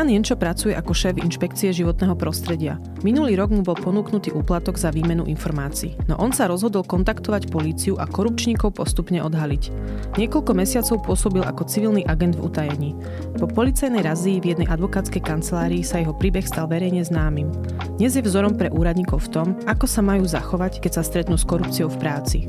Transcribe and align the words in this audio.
Jan 0.00 0.08
Jenčo 0.08 0.32
pracuje 0.40 0.72
ako 0.72 0.96
šéf 0.96 1.20
inšpekcie 1.20 1.76
životného 1.76 2.16
prostredia. 2.16 2.80
Minulý 3.04 3.36
rok 3.36 3.52
mu 3.52 3.60
bol 3.60 3.76
ponúknutý 3.76 4.32
úplatok 4.32 4.80
za 4.80 4.88
výmenu 4.88 5.28
informácií, 5.28 5.92
no 6.08 6.16
on 6.16 6.32
sa 6.32 6.48
rozhodol 6.48 6.88
kontaktovať 6.88 7.52
políciu 7.52 8.00
a 8.00 8.08
korupčníkov 8.08 8.80
postupne 8.80 9.20
odhaliť. 9.20 9.68
Niekoľko 10.16 10.56
mesiacov 10.56 11.04
pôsobil 11.04 11.44
ako 11.44 11.68
civilný 11.68 12.00
agent 12.08 12.40
v 12.40 12.48
utajení. 12.48 12.90
Po 13.36 13.44
policajnej 13.44 14.00
razii 14.00 14.40
v 14.40 14.56
jednej 14.56 14.72
advokátskej 14.72 15.20
kancelárii 15.20 15.84
sa 15.84 16.00
jeho 16.00 16.16
príbeh 16.16 16.48
stal 16.48 16.64
verejne 16.64 17.04
známym. 17.04 17.52
Dnes 18.00 18.16
je 18.16 18.24
vzorom 18.24 18.56
pre 18.56 18.72
úradníkov 18.72 19.28
v 19.28 19.32
tom, 19.36 19.48
ako 19.68 19.84
sa 19.84 20.00
majú 20.00 20.24
zachovať, 20.24 20.80
keď 20.80 20.96
sa 20.96 21.02
stretnú 21.04 21.36
s 21.36 21.44
korupciou 21.44 21.92
v 21.92 22.00
práci. 22.00 22.48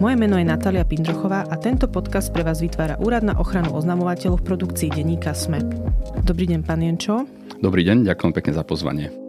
Moje 0.00 0.16
meno 0.16 0.40
je 0.40 0.48
Natália 0.48 0.80
Pindrochová 0.88 1.44
a 1.44 1.60
tento 1.60 1.84
podcast 1.84 2.32
pre 2.32 2.40
vás 2.40 2.64
vytvára 2.64 2.96
Úrad 3.04 3.20
na 3.20 3.36
ochranu 3.36 3.76
oznamovateľov 3.76 4.40
v 4.40 4.46
produkcii 4.48 4.88
denníka 4.96 5.36
SME. 5.36 5.60
Dobrý 6.24 6.48
deň, 6.48 6.64
pán 6.64 6.80
Jenčo. 6.80 7.28
Dobrý 7.60 7.84
deň, 7.84 8.08
ďakujem 8.08 8.32
pekne 8.32 8.52
za 8.56 8.64
pozvanie. 8.64 9.19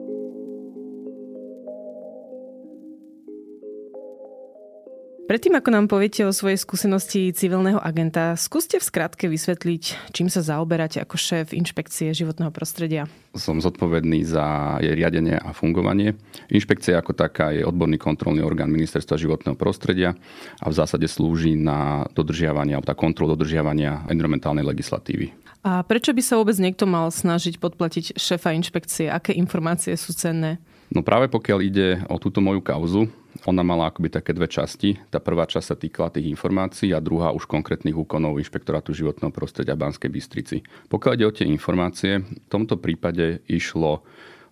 Predtým, 5.31 5.55
ako 5.55 5.71
nám 5.71 5.87
poviete 5.87 6.27
o 6.27 6.35
svojej 6.35 6.59
skúsenosti 6.59 7.31
civilného 7.31 7.79
agenta, 7.79 8.35
skúste 8.35 8.75
v 8.75 8.83
skratke 8.83 9.31
vysvetliť, 9.31 10.11
čím 10.11 10.27
sa 10.27 10.43
zaoberáte 10.43 10.99
ako 10.99 11.15
šéf 11.15 11.55
inšpekcie 11.55 12.11
životného 12.11 12.51
prostredia. 12.51 13.07
Som 13.31 13.63
zodpovedný 13.63 14.27
za 14.27 14.75
jej 14.83 14.91
riadenie 14.91 15.39
a 15.39 15.55
fungovanie. 15.55 16.19
Inšpekcia 16.51 16.99
ako 16.99 17.15
taká 17.15 17.55
je 17.55 17.63
odborný 17.63 17.95
kontrolný 17.95 18.43
orgán 18.43 18.75
Ministerstva 18.75 19.15
životného 19.15 19.55
prostredia 19.55 20.19
a 20.59 20.67
v 20.67 20.75
zásade 20.75 21.07
slúži 21.07 21.55
na 21.55 22.03
dodržiavanie 22.11 22.75
alebo 22.75 22.91
kontrolu 22.91 23.31
dodržiavania 23.31 24.03
environmentálnej 24.11 24.67
legislatívy. 24.67 25.31
A 25.63 25.79
prečo 25.87 26.11
by 26.11 26.19
sa 26.19 26.43
vôbec 26.43 26.59
niekto 26.59 26.83
mal 26.83 27.07
snažiť 27.07 27.55
podplatiť 27.55 28.19
šéfa 28.19 28.51
inšpekcie? 28.51 29.07
Aké 29.07 29.31
informácie 29.31 29.95
sú 29.95 30.11
cenné? 30.11 30.59
No 30.91 31.07
práve 31.07 31.31
pokiaľ 31.31 31.59
ide 31.63 32.03
o 32.11 32.19
túto 32.19 32.43
moju 32.43 32.59
kauzu, 32.59 33.07
ona 33.49 33.65
mala 33.65 33.89
akoby 33.89 34.13
také 34.13 34.37
dve 34.37 34.45
časti. 34.45 35.01
Tá 35.09 35.17
prvá 35.17 35.49
časť 35.49 35.65
sa 35.65 35.77
týkala 35.79 36.13
tých 36.13 36.29
informácií 36.29 36.93
a 36.93 37.01
druhá 37.01 37.33
už 37.33 37.49
konkrétnych 37.49 37.97
úkonov 37.97 38.37
Inšpektorátu 38.37 38.93
životného 38.93 39.33
prostredia 39.33 39.73
Banskej 39.73 40.13
Bystrici. 40.13 40.57
Pokiaľ 40.91 41.13
ide 41.17 41.25
o 41.25 41.35
tie 41.35 41.47
informácie, 41.49 42.21
v 42.21 42.47
tomto 42.51 42.77
prípade 42.77 43.41
išlo 43.49 44.05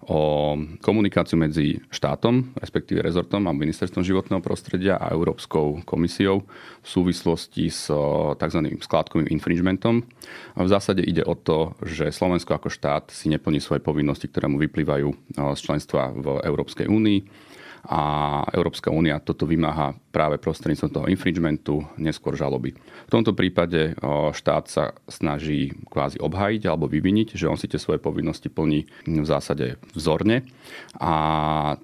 o 0.07 0.55
komunikáciu 0.79 1.35
medzi 1.35 1.75
štátom, 1.91 2.55
respektíve 2.55 3.03
rezortom 3.03 3.43
a 3.45 3.51
ministerstvom 3.51 3.99
životného 3.99 4.39
prostredia 4.39 4.95
a 4.95 5.11
Európskou 5.11 5.83
komisiou 5.83 6.47
v 6.79 6.87
súvislosti 6.87 7.67
s 7.67 7.91
tzv. 8.39 8.59
skládkovým 8.79 9.27
infringementom. 9.27 10.07
A 10.55 10.63
v 10.63 10.71
zásade 10.71 11.03
ide 11.03 11.27
o 11.27 11.35
to, 11.35 11.75
že 11.83 12.15
Slovensko 12.15 12.55
ako 12.55 12.71
štát 12.71 13.11
si 13.11 13.27
neplní 13.27 13.59
svoje 13.59 13.83
povinnosti, 13.83 14.31
ktoré 14.31 14.47
mu 14.47 14.55
vyplývajú 14.63 15.35
z 15.35 15.59
členstva 15.59 16.15
v 16.15 16.47
Európskej 16.47 16.87
únii 16.87 17.48
a 17.85 18.01
Európska 18.51 18.91
únia 18.91 19.19
toto 19.23 19.45
vymáha 19.45 19.95
práve 20.09 20.41
prostredníctvom 20.41 20.91
toho 20.91 21.05
infringementu, 21.07 21.85
neskôr 22.01 22.33
žaloby. 22.33 22.73
V 23.05 23.13
tomto 23.13 23.37
prípade 23.37 23.93
štát 24.33 24.65
sa 24.65 24.97
snaží 25.05 25.73
kvázi 25.89 26.17
obhajiť 26.17 26.65
alebo 26.65 26.89
vyviniť, 26.89 27.37
že 27.37 27.45
on 27.45 27.57
si 27.57 27.69
tie 27.69 27.77
svoje 27.77 28.01
povinnosti 28.01 28.49
plní 28.49 28.89
v 29.05 29.27
zásade 29.27 29.77
vzorne 29.93 30.45
a 30.97 31.13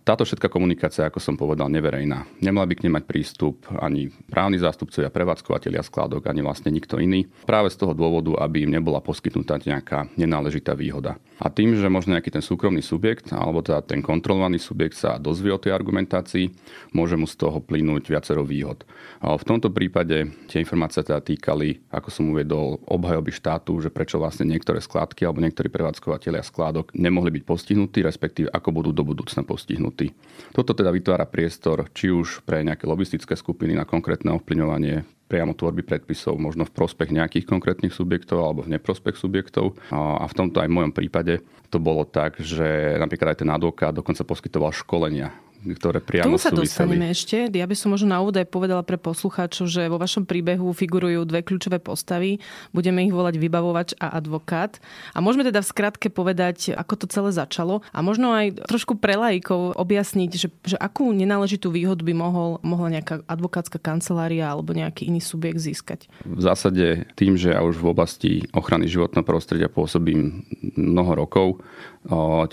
táto 0.02 0.26
všetká 0.26 0.50
komunikácia, 0.50 1.06
ako 1.06 1.22
som 1.22 1.38
povedal, 1.38 1.70
neverejná. 1.70 2.26
Nemala 2.42 2.66
by 2.66 2.74
k 2.78 2.84
nej 2.86 2.94
mať 2.98 3.06
prístup 3.06 3.66
ani 3.78 4.10
právni 4.30 4.58
zástupcovia, 4.58 5.14
prevádzkovateľia 5.14 5.86
skladok, 5.86 6.26
ani 6.26 6.42
vlastne 6.42 6.74
nikto 6.74 6.98
iný. 6.98 7.30
Práve 7.46 7.70
z 7.70 7.78
toho 7.82 7.94
dôvodu, 7.94 8.42
aby 8.42 8.66
im 8.66 8.74
nebola 8.74 9.02
poskytnutá 9.06 9.62
nejaká 9.62 10.10
nenáležitá 10.18 10.74
výhoda. 10.74 11.22
A 11.38 11.52
tým, 11.52 11.76
že 11.76 11.92
možno 11.92 12.16
nejaký 12.16 12.32
ten 12.32 12.44
súkromný 12.44 12.80
subjekt 12.80 13.36
alebo 13.36 13.60
teda 13.60 13.84
ten 13.84 14.00
kontrolovaný 14.00 14.58
subjekt 14.58 14.96
sa 14.96 15.20
dozvie 15.20 15.52
o 15.52 15.60
tej 15.60 15.76
argumentácii, 15.76 16.50
môže 16.96 17.20
mu 17.20 17.28
z 17.28 17.36
toho 17.36 17.60
plynúť 17.60 18.15
viacero 18.16 18.48
výhod. 18.48 18.88
V 19.20 19.44
tomto 19.44 19.68
prípade 19.76 20.32
tie 20.48 20.64
informácie 20.64 21.04
teda 21.04 21.20
týkali, 21.20 21.84
ako 21.92 22.08
som 22.08 22.32
uvedol, 22.32 22.80
obhajoby 22.88 23.36
štátu, 23.36 23.84
že 23.84 23.92
prečo 23.92 24.16
vlastne 24.16 24.48
niektoré 24.48 24.80
skládky 24.80 25.28
alebo 25.28 25.44
niektorí 25.44 25.68
prevádzkovateľia 25.68 26.48
skládok 26.48 26.96
nemohli 26.96 27.36
byť 27.36 27.44
postihnutí, 27.44 28.00
respektíve 28.00 28.48
ako 28.48 28.70
budú 28.72 28.96
do 28.96 29.04
budúcna 29.04 29.44
postihnutí. 29.44 30.16
Toto 30.56 30.72
teda 30.72 30.96
vytvára 30.96 31.28
priestor 31.28 31.92
či 31.92 32.08
už 32.08 32.48
pre 32.48 32.64
nejaké 32.64 32.88
lobistické 32.88 33.36
skupiny 33.36 33.76
na 33.76 33.84
konkrétne 33.84 34.32
ovplyvňovanie 34.40 35.04
priamo 35.26 35.58
tvorby 35.58 35.82
predpisov, 35.82 36.38
možno 36.38 36.70
v 36.70 36.76
prospech 36.78 37.10
nejakých 37.10 37.50
konkrétnych 37.50 37.90
subjektov 37.90 38.46
alebo 38.46 38.62
v 38.62 38.78
neprospech 38.78 39.18
subjektov. 39.18 39.74
A 39.90 40.22
v 40.30 40.38
tomto 40.38 40.62
aj 40.62 40.70
v 40.70 40.78
mojom 40.78 40.94
prípade 40.94 41.42
to 41.74 41.82
bolo 41.82 42.06
tak, 42.06 42.38
že 42.38 42.94
napríklad 43.02 43.34
aj 43.34 43.42
ten 43.42 43.50
advokát 43.50 43.90
dokonca 43.90 44.22
poskytoval 44.22 44.70
školenia 44.70 45.34
ktoré 45.74 45.98
priamo 46.04 46.38
Tomu 46.38 46.38
sa 46.38 46.54
súviseli. 46.54 46.70
dostaneme 46.70 47.08
ešte. 47.10 47.50
Ja 47.50 47.66
by 47.66 47.76
som 47.76 47.90
možno 47.98 48.14
na 48.14 48.22
úvod 48.22 48.38
aj 48.38 48.46
povedala 48.54 48.86
pre 48.86 49.02
poslucháčov, 49.02 49.66
že 49.66 49.90
vo 49.90 49.98
vašom 49.98 50.30
príbehu 50.30 50.70
figurujú 50.78 51.26
dve 51.26 51.42
kľúčové 51.42 51.82
postavy. 51.82 52.38
Budeme 52.70 53.02
ich 53.02 53.14
volať 53.16 53.42
vybavovač 53.42 53.90
a 53.98 54.14
advokát. 54.14 54.78
A 55.18 55.26
môžeme 55.26 55.42
teda 55.42 55.66
v 55.66 55.72
skratke 55.74 56.08
povedať, 56.14 56.78
ako 56.78 56.94
to 57.02 57.06
celé 57.10 57.34
začalo 57.34 57.82
a 57.90 58.00
možno 58.06 58.30
aj 58.30 58.70
trošku 58.70 59.02
pre 59.02 59.18
laikov 59.18 59.74
objasniť, 59.74 60.30
že, 60.38 60.48
že 60.62 60.78
akú 60.78 61.10
nenáležitú 61.10 61.74
výhodu 61.74 62.06
by 62.06 62.14
mohol, 62.14 62.62
mohla 62.62 62.94
nejaká 62.94 63.26
advokátska 63.26 63.82
kancelária 63.82 64.46
alebo 64.46 64.76
nejaký 64.76 65.10
iný 65.10 65.24
subjekt 65.24 65.64
získať. 65.64 66.12
V 66.28 66.42
zásade 66.44 67.10
tým, 67.18 67.40
že 67.40 67.56
ja 67.56 67.64
už 67.64 67.80
v 67.80 67.90
oblasti 67.90 68.32
ochrany 68.52 68.86
životného 68.86 69.26
prostredia 69.26 69.72
pôsobím 69.72 70.44
mnoho 70.76 71.26
rokov, 71.26 71.48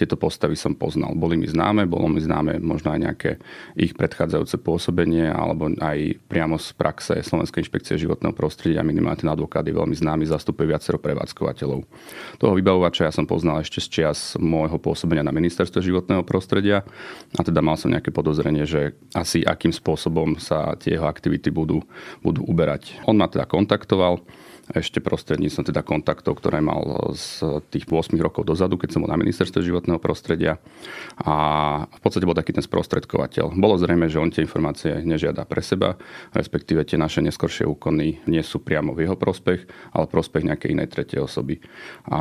tieto 0.01 0.17
postavy 0.17 0.57
som 0.57 0.73
poznal. 0.73 1.13
Boli 1.13 1.37
mi 1.37 1.45
známe, 1.45 1.85
bolo 1.85 2.09
mi 2.09 2.25
známe 2.25 2.57
možno 2.57 2.97
aj 2.97 3.01
nejaké 3.01 3.31
ich 3.77 3.93
predchádzajúce 3.93 4.57
pôsobenie 4.65 5.29
alebo 5.29 5.69
aj 5.69 6.17
priamo 6.25 6.57
z 6.57 6.73
praxe 6.73 7.21
Slovenskej 7.21 7.69
inšpekcie 7.69 8.01
životného 8.01 8.33
prostredia. 8.33 8.81
Minimálne 8.81 9.21
ten 9.21 9.29
advokát 9.29 9.61
je 9.61 9.77
veľmi 9.77 9.93
známy, 9.93 10.25
zastupuje 10.25 10.73
viacero 10.73 10.97
prevádzkovateľov. 10.97 11.85
Toho 12.41 12.55
vybavovača 12.57 13.09
ja 13.09 13.13
som 13.13 13.29
poznal 13.29 13.61
ešte 13.61 13.85
z 13.85 13.89
čias 13.93 14.41
môjho 14.41 14.81
pôsobenia 14.81 15.21
na 15.21 15.37
ministerstve 15.37 15.85
životného 15.85 16.25
prostredia 16.25 16.81
a 17.37 17.41
teda 17.45 17.61
mal 17.61 17.77
som 17.77 17.93
nejaké 17.93 18.09
podozrenie, 18.09 18.65
že 18.65 18.97
asi 19.13 19.45
akým 19.45 19.73
spôsobom 19.73 20.41
sa 20.41 20.73
tie 20.81 20.97
jeho 20.97 21.05
aktivity 21.05 21.53
budú, 21.53 21.85
budú 22.25 22.41
uberať. 22.49 22.97
On 23.05 23.13
ma 23.13 23.29
teda 23.29 23.45
kontaktoval, 23.45 24.25
ešte 24.71 25.03
prostredníctvom 25.03 25.65
teda 25.67 25.83
kontaktov, 25.83 26.39
ktoré 26.39 26.63
mal 26.63 27.13
z 27.19 27.61
tých 27.75 27.91
8 27.91 28.15
rokov 28.23 28.47
dozadu, 28.47 28.79
keď 28.79 28.95
som 28.95 29.03
bol 29.03 29.11
na 29.11 29.19
ministerstve 29.19 29.59
životného 29.59 29.99
prostredia. 29.99 30.63
A 31.19 31.35
v 31.91 32.01
podstate 32.01 32.23
bol 32.23 32.39
taký 32.39 32.55
ten 32.55 32.63
sprostredkovateľ. 32.63 33.59
Bolo 33.59 33.75
zrejme, 33.75 34.07
že 34.07 34.23
on 34.23 34.31
tie 34.31 34.47
informácie 34.47 35.03
nežiada 35.03 35.43
pre 35.43 35.61
seba, 35.65 35.99
respektíve 36.31 36.87
tie 36.87 36.95
naše 36.95 37.19
neskoršie 37.27 37.67
úkony 37.67 38.23
nie 38.31 38.43
sú 38.47 38.63
priamo 38.63 38.95
v 38.95 39.11
jeho 39.11 39.19
prospech, 39.19 39.67
ale 39.99 40.07
prospech 40.07 40.47
nejakej 40.47 40.79
inej 40.79 40.89
tretej 40.95 41.27
osoby. 41.27 41.59
A 42.07 42.21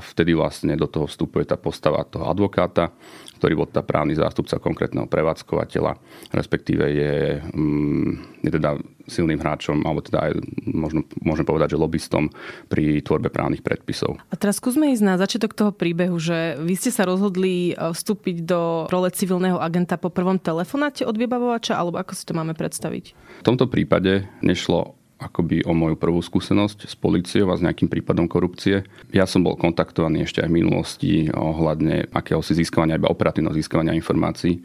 vtedy 0.00 0.32
vlastne 0.32 0.72
do 0.80 0.88
toho 0.88 1.04
vstupuje 1.04 1.44
tá 1.44 1.60
postava 1.60 2.04
toho 2.08 2.24
advokáta, 2.28 2.96
ktorý 3.42 3.58
bol 3.58 3.66
tá 3.66 3.82
právny 3.82 4.14
zástupca 4.14 4.62
konkrétneho 4.62 5.10
prevádzkovateľa, 5.10 5.98
respektíve 6.30 6.86
je, 6.86 7.42
mm, 7.42 8.38
je 8.46 8.50
teda 8.54 8.78
silným 9.10 9.42
hráčom, 9.42 9.82
alebo 9.82 9.98
teda 9.98 10.30
aj 10.30 10.32
možno, 10.62 11.02
môžem 11.26 11.42
povedať, 11.42 11.74
že 11.74 11.82
lobbystom 11.82 12.30
pri 12.70 13.02
tvorbe 13.02 13.34
právnych 13.34 13.66
predpisov. 13.66 14.14
A 14.30 14.38
teraz 14.38 14.62
skúsme 14.62 14.94
ísť 14.94 15.02
na 15.02 15.18
začiatok 15.18 15.58
toho 15.58 15.74
príbehu, 15.74 16.22
že 16.22 16.54
vy 16.62 16.78
ste 16.78 16.94
sa 16.94 17.02
rozhodli 17.02 17.74
e, 17.74 17.90
vstúpiť 17.90 18.46
do 18.46 18.86
role 18.86 19.10
civilného 19.10 19.58
agenta 19.58 19.98
po 19.98 20.14
prvom 20.14 20.38
telefonáte 20.38 21.02
od 21.02 21.18
vybavovača, 21.18 21.74
alebo 21.74 21.98
ako 21.98 22.14
si 22.14 22.22
to 22.22 22.38
máme 22.38 22.54
predstaviť? 22.54 23.04
V 23.42 23.46
tomto 23.50 23.66
prípade 23.66 24.30
nešlo 24.38 25.01
akoby 25.22 25.62
o 25.62 25.72
moju 25.72 25.94
prvú 25.94 26.18
skúsenosť 26.18 26.90
s 26.90 26.94
policiou 26.98 27.50
a 27.50 27.58
s 27.58 27.64
nejakým 27.64 27.86
prípadom 27.86 28.26
korupcie. 28.26 28.82
Ja 29.14 29.24
som 29.24 29.46
bol 29.46 29.54
kontaktovaný 29.54 30.26
ešte 30.26 30.42
aj 30.42 30.50
v 30.50 30.58
minulosti 30.58 31.12
ohľadne 31.30 32.10
akéhosi 32.10 32.58
získavania, 32.58 32.98
iba 32.98 33.12
operatívneho 33.12 33.54
získavania 33.54 33.94
informácií 33.94 34.58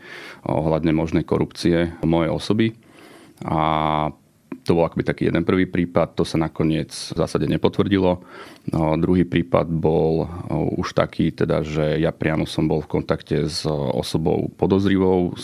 ohľadne 0.50 0.92
možnej 0.98 1.24
korupcie 1.24 1.94
mojej 2.02 2.32
osoby. 2.34 2.74
A 3.46 4.10
to 4.68 4.76
bol 4.76 4.84
akoby 4.84 5.04
taký 5.08 5.32
jeden 5.32 5.48
prvý 5.48 5.64
prípad, 5.64 6.20
to 6.20 6.28
sa 6.28 6.36
nakoniec 6.36 6.92
v 6.92 7.16
zásade 7.16 7.48
nepotvrdilo. 7.48 8.20
No, 8.76 9.00
druhý 9.00 9.24
prípad 9.24 9.72
bol 9.72 10.28
už 10.76 10.92
taký, 10.92 11.32
teda, 11.32 11.64
že 11.64 12.04
ja 12.04 12.12
priamo 12.12 12.44
som 12.44 12.68
bol 12.68 12.84
v 12.84 13.00
kontakte 13.00 13.48
s 13.48 13.64
osobou 13.72 14.52
podozrivou, 14.60 15.40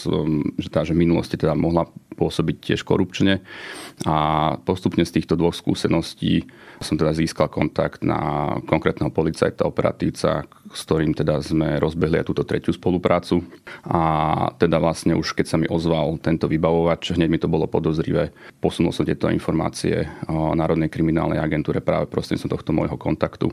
že, 0.59 0.67
tá, 0.67 0.83
že 0.83 0.91
v 0.91 1.07
minulosti 1.07 1.39
teda 1.39 1.55
mohla 1.55 1.88
pôsobiť 2.13 2.74
tiež 2.74 2.81
korupčne. 2.86 3.42
A 4.07 4.15
postupne 4.62 5.04
z 5.06 5.19
týchto 5.19 5.38
dvoch 5.38 5.54
skúseností 5.54 6.45
som 6.81 6.98
teda 7.00 7.15
získal 7.15 7.48
kontakt 7.48 8.01
na 8.01 8.54
konkrétneho 8.65 9.13
policajta, 9.13 9.63
operatívca, 9.63 10.44
s 10.74 10.81
ktorým 10.86 11.15
teda 11.15 11.39
sme 11.39 11.80
rozbehli 11.80 12.19
aj 12.19 12.27
túto 12.27 12.44
tretiu 12.44 12.74
spoluprácu. 12.74 13.45
A 13.88 14.01
teda 14.57 14.81
vlastne 14.81 15.15
už 15.15 15.33
keď 15.38 15.45
sa 15.48 15.57
mi 15.57 15.68
ozval 15.69 16.19
tento 16.19 16.50
vybavovač, 16.50 17.15
hneď 17.15 17.30
mi 17.30 17.39
to 17.39 17.51
bolo 17.51 17.69
podozrivé. 17.69 18.36
Posunul 18.60 18.92
som 18.92 19.07
tieto 19.07 19.31
informácie 19.31 20.10
o 20.27 20.54
Národnej 20.54 20.92
kriminálnej 20.92 21.39
agentúre 21.39 21.80
práve 21.80 22.10
prostredníctvom 22.12 22.54
tohto 22.54 22.71
môjho 22.75 22.98
kontaktu. 23.00 23.48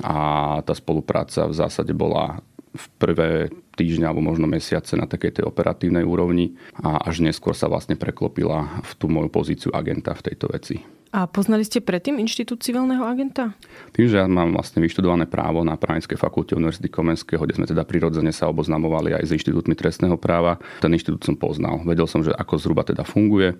A 0.00 0.58
tá 0.64 0.72
spolupráca 0.72 1.44
v 1.44 1.54
zásade 1.54 1.92
bola 1.92 2.40
v 2.72 2.84
prvé 2.96 3.32
týždňa 3.74 4.06
alebo 4.08 4.22
možno 4.24 4.46
mesiace 4.48 4.94
na 4.94 5.08
takej 5.08 5.40
tej 5.40 5.44
operatívnej 5.48 6.04
úrovni 6.04 6.54
a 6.78 7.02
až 7.02 7.24
neskôr 7.24 7.56
sa 7.56 7.68
vlastne 7.68 7.96
preklopila 7.96 8.84
v 8.84 8.92
tú 8.96 9.08
moju 9.08 9.28
pozíciu 9.32 9.70
agenta 9.72 10.12
v 10.12 10.24
tejto 10.32 10.46
veci. 10.52 11.01
A 11.12 11.28
poznali 11.28 11.60
ste 11.60 11.84
predtým 11.84 12.16
inštitút 12.16 12.64
civilného 12.64 13.04
agenta? 13.04 13.52
Tým, 13.92 14.08
že 14.08 14.16
ja 14.16 14.24
mám 14.24 14.56
vlastne 14.56 14.80
vyštudované 14.80 15.28
právo 15.28 15.60
na 15.60 15.76
Právnickej 15.76 16.16
fakulte 16.16 16.56
Univerzity 16.56 16.88
Komenského, 16.88 17.44
kde 17.44 17.60
sme 17.60 17.68
teda 17.68 17.84
prirodzene 17.84 18.32
sa 18.32 18.48
oboznamovali 18.48 19.12
aj 19.12 19.28
s 19.28 19.34
inštitútmi 19.36 19.76
trestného 19.76 20.16
práva, 20.16 20.56
ten 20.80 20.88
inštitút 20.88 21.20
som 21.20 21.36
poznal. 21.36 21.84
Vedel 21.84 22.08
som, 22.08 22.24
že 22.24 22.32
ako 22.32 22.56
zhruba 22.56 22.88
teda 22.88 23.04
funguje 23.04 23.52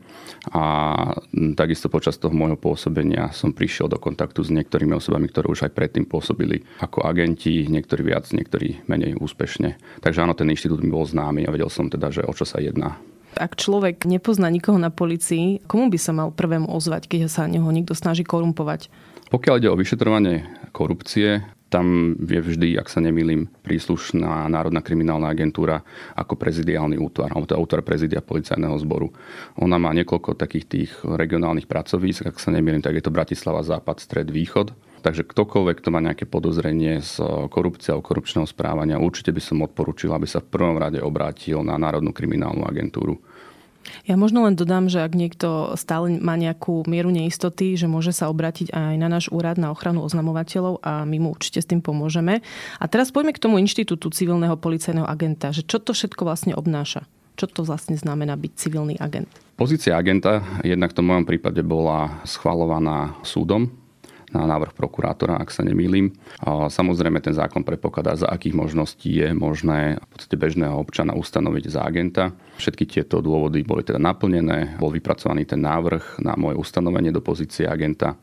a 0.48 0.64
takisto 1.52 1.92
počas 1.92 2.16
toho 2.16 2.32
môjho 2.32 2.56
pôsobenia 2.56 3.28
som 3.36 3.52
prišiel 3.52 3.84
do 3.92 4.00
kontaktu 4.00 4.40
s 4.40 4.48
niektorými 4.48 4.96
osobami, 4.96 5.28
ktoré 5.28 5.52
už 5.52 5.68
aj 5.68 5.76
predtým 5.76 6.08
pôsobili 6.08 6.64
ako 6.80 7.04
agenti, 7.04 7.68
niektorí 7.68 8.00
viac, 8.00 8.32
niektorí 8.32 8.88
menej 8.88 9.20
úspešne. 9.20 10.00
Takže 10.00 10.24
áno, 10.24 10.32
ten 10.32 10.48
inštitút 10.48 10.80
mi 10.80 10.88
bol 10.88 11.04
známy 11.04 11.44
a 11.44 11.52
vedel 11.52 11.68
som 11.68 11.92
teda, 11.92 12.08
že 12.08 12.24
o 12.24 12.32
čo 12.32 12.48
sa 12.48 12.64
jedná. 12.64 12.96
Ak 13.36 13.56
človek 13.56 14.04
nepozná 14.04 14.52
nikoho 14.52 14.76
na 14.76 14.92
policii, 14.92 15.64
komu 15.64 15.88
by 15.88 15.98
sa 15.98 16.12
mal 16.12 16.28
prvému 16.32 16.68
ozvať, 16.68 17.08
keď 17.08 17.32
sa 17.32 17.48
neho 17.48 17.66
niekto 17.72 17.96
snaží 17.96 18.22
korumpovať? 18.22 18.92
Pokiaľ 19.32 19.54
ide 19.56 19.72
o 19.72 19.80
vyšetrovanie 19.80 20.44
korupcie, 20.76 21.40
tam 21.72 22.12
je 22.20 22.36
vždy, 22.36 22.76
ak 22.76 22.92
sa 22.92 23.00
nemýlim, 23.00 23.48
príslušná 23.64 24.44
Národná 24.52 24.84
kriminálna 24.84 25.32
agentúra 25.32 25.80
ako 26.12 26.36
prezidiálny 26.36 27.00
útvar, 27.00 27.32
alebo 27.32 27.48
je 27.48 27.56
útvar 27.56 27.80
prezidia 27.80 28.20
policajného 28.20 28.76
zboru. 28.84 29.08
Ona 29.56 29.80
má 29.80 29.96
niekoľko 29.96 30.36
takých 30.36 30.68
tých 30.68 30.90
regionálnych 31.00 31.64
pracovísk, 31.64 32.28
ak 32.28 32.36
sa 32.36 32.52
nemýlim, 32.52 32.84
tak 32.84 33.00
je 33.00 33.04
to 33.08 33.08
Bratislava, 33.08 33.64
Západ, 33.64 34.04
Stred, 34.04 34.28
Východ. 34.28 34.91
Takže 35.02 35.26
ktokoľvek, 35.26 35.82
kto 35.82 35.88
má 35.90 35.98
nejaké 35.98 36.30
podozrenie 36.30 37.02
z 37.02 37.18
korupcie 37.50 37.90
alebo 37.90 38.06
korupčného 38.06 38.46
správania, 38.46 39.02
určite 39.02 39.34
by 39.34 39.42
som 39.42 39.66
odporúčil, 39.66 40.14
aby 40.14 40.30
sa 40.30 40.38
v 40.38 40.50
prvom 40.54 40.78
rade 40.78 41.02
obrátil 41.02 41.58
na 41.66 41.74
Národnú 41.74 42.14
kriminálnu 42.14 42.62
agentúru. 42.62 43.18
Ja 44.06 44.14
možno 44.14 44.46
len 44.46 44.54
dodám, 44.54 44.86
že 44.86 45.02
ak 45.02 45.18
niekto 45.18 45.74
stále 45.74 46.22
má 46.22 46.38
nejakú 46.38 46.86
mieru 46.86 47.10
neistoty, 47.10 47.74
že 47.74 47.90
môže 47.90 48.14
sa 48.14 48.30
obrátiť 48.30 48.70
aj 48.70 48.94
na 48.94 49.10
náš 49.10 49.26
úrad 49.34 49.58
na 49.58 49.74
ochranu 49.74 50.06
oznamovateľov 50.06 50.78
a 50.86 51.02
my 51.02 51.18
mu 51.18 51.34
určite 51.34 51.58
s 51.58 51.66
tým 51.66 51.82
pomôžeme. 51.82 52.46
A 52.78 52.84
teraz 52.86 53.10
poďme 53.10 53.34
k 53.34 53.42
tomu 53.42 53.58
inštitútu 53.58 54.14
civilného 54.14 54.54
policajného 54.54 55.10
agenta, 55.10 55.50
že 55.50 55.66
čo 55.66 55.82
to 55.82 55.98
všetko 55.98 56.22
vlastne 56.22 56.54
obnáša? 56.54 57.10
Čo 57.34 57.50
to 57.50 57.60
vlastne 57.66 57.98
znamená 57.98 58.38
byť 58.38 58.52
civilný 58.54 58.94
agent? 59.02 59.26
Pozícia 59.58 59.98
agenta 59.98 60.46
jednak 60.62 60.94
v 60.94 60.96
tom 61.02 61.06
mojom 61.10 61.26
prípade 61.26 61.58
bola 61.66 62.22
schvalovaná 62.22 63.18
súdom 63.26 63.81
na 64.32 64.48
návrh 64.48 64.72
prokurátora, 64.72 65.36
ak 65.38 65.52
sa 65.52 65.62
nemýlim. 65.62 66.12
Samozrejme 66.68 67.20
ten 67.20 67.36
zákon 67.36 67.62
predpokladá, 67.62 68.16
za 68.16 68.28
akých 68.32 68.56
možností 68.56 69.20
je 69.22 69.30
možné 69.36 70.00
v 70.00 70.06
podstate 70.08 70.36
bežného 70.40 70.74
občana 70.76 71.12
ustanoviť 71.14 71.64
za 71.68 71.80
agenta. 71.84 72.32
Všetky 72.62 72.86
tieto 72.86 73.18
dôvody 73.18 73.66
boli 73.66 73.82
teda 73.82 73.98
naplnené, 73.98 74.78
bol 74.78 74.94
vypracovaný 74.94 75.50
ten 75.50 75.58
návrh 75.58 76.22
na 76.22 76.38
moje 76.38 76.54
ustanovenie 76.62 77.10
do 77.10 77.18
pozície 77.18 77.66
agenta 77.66 78.14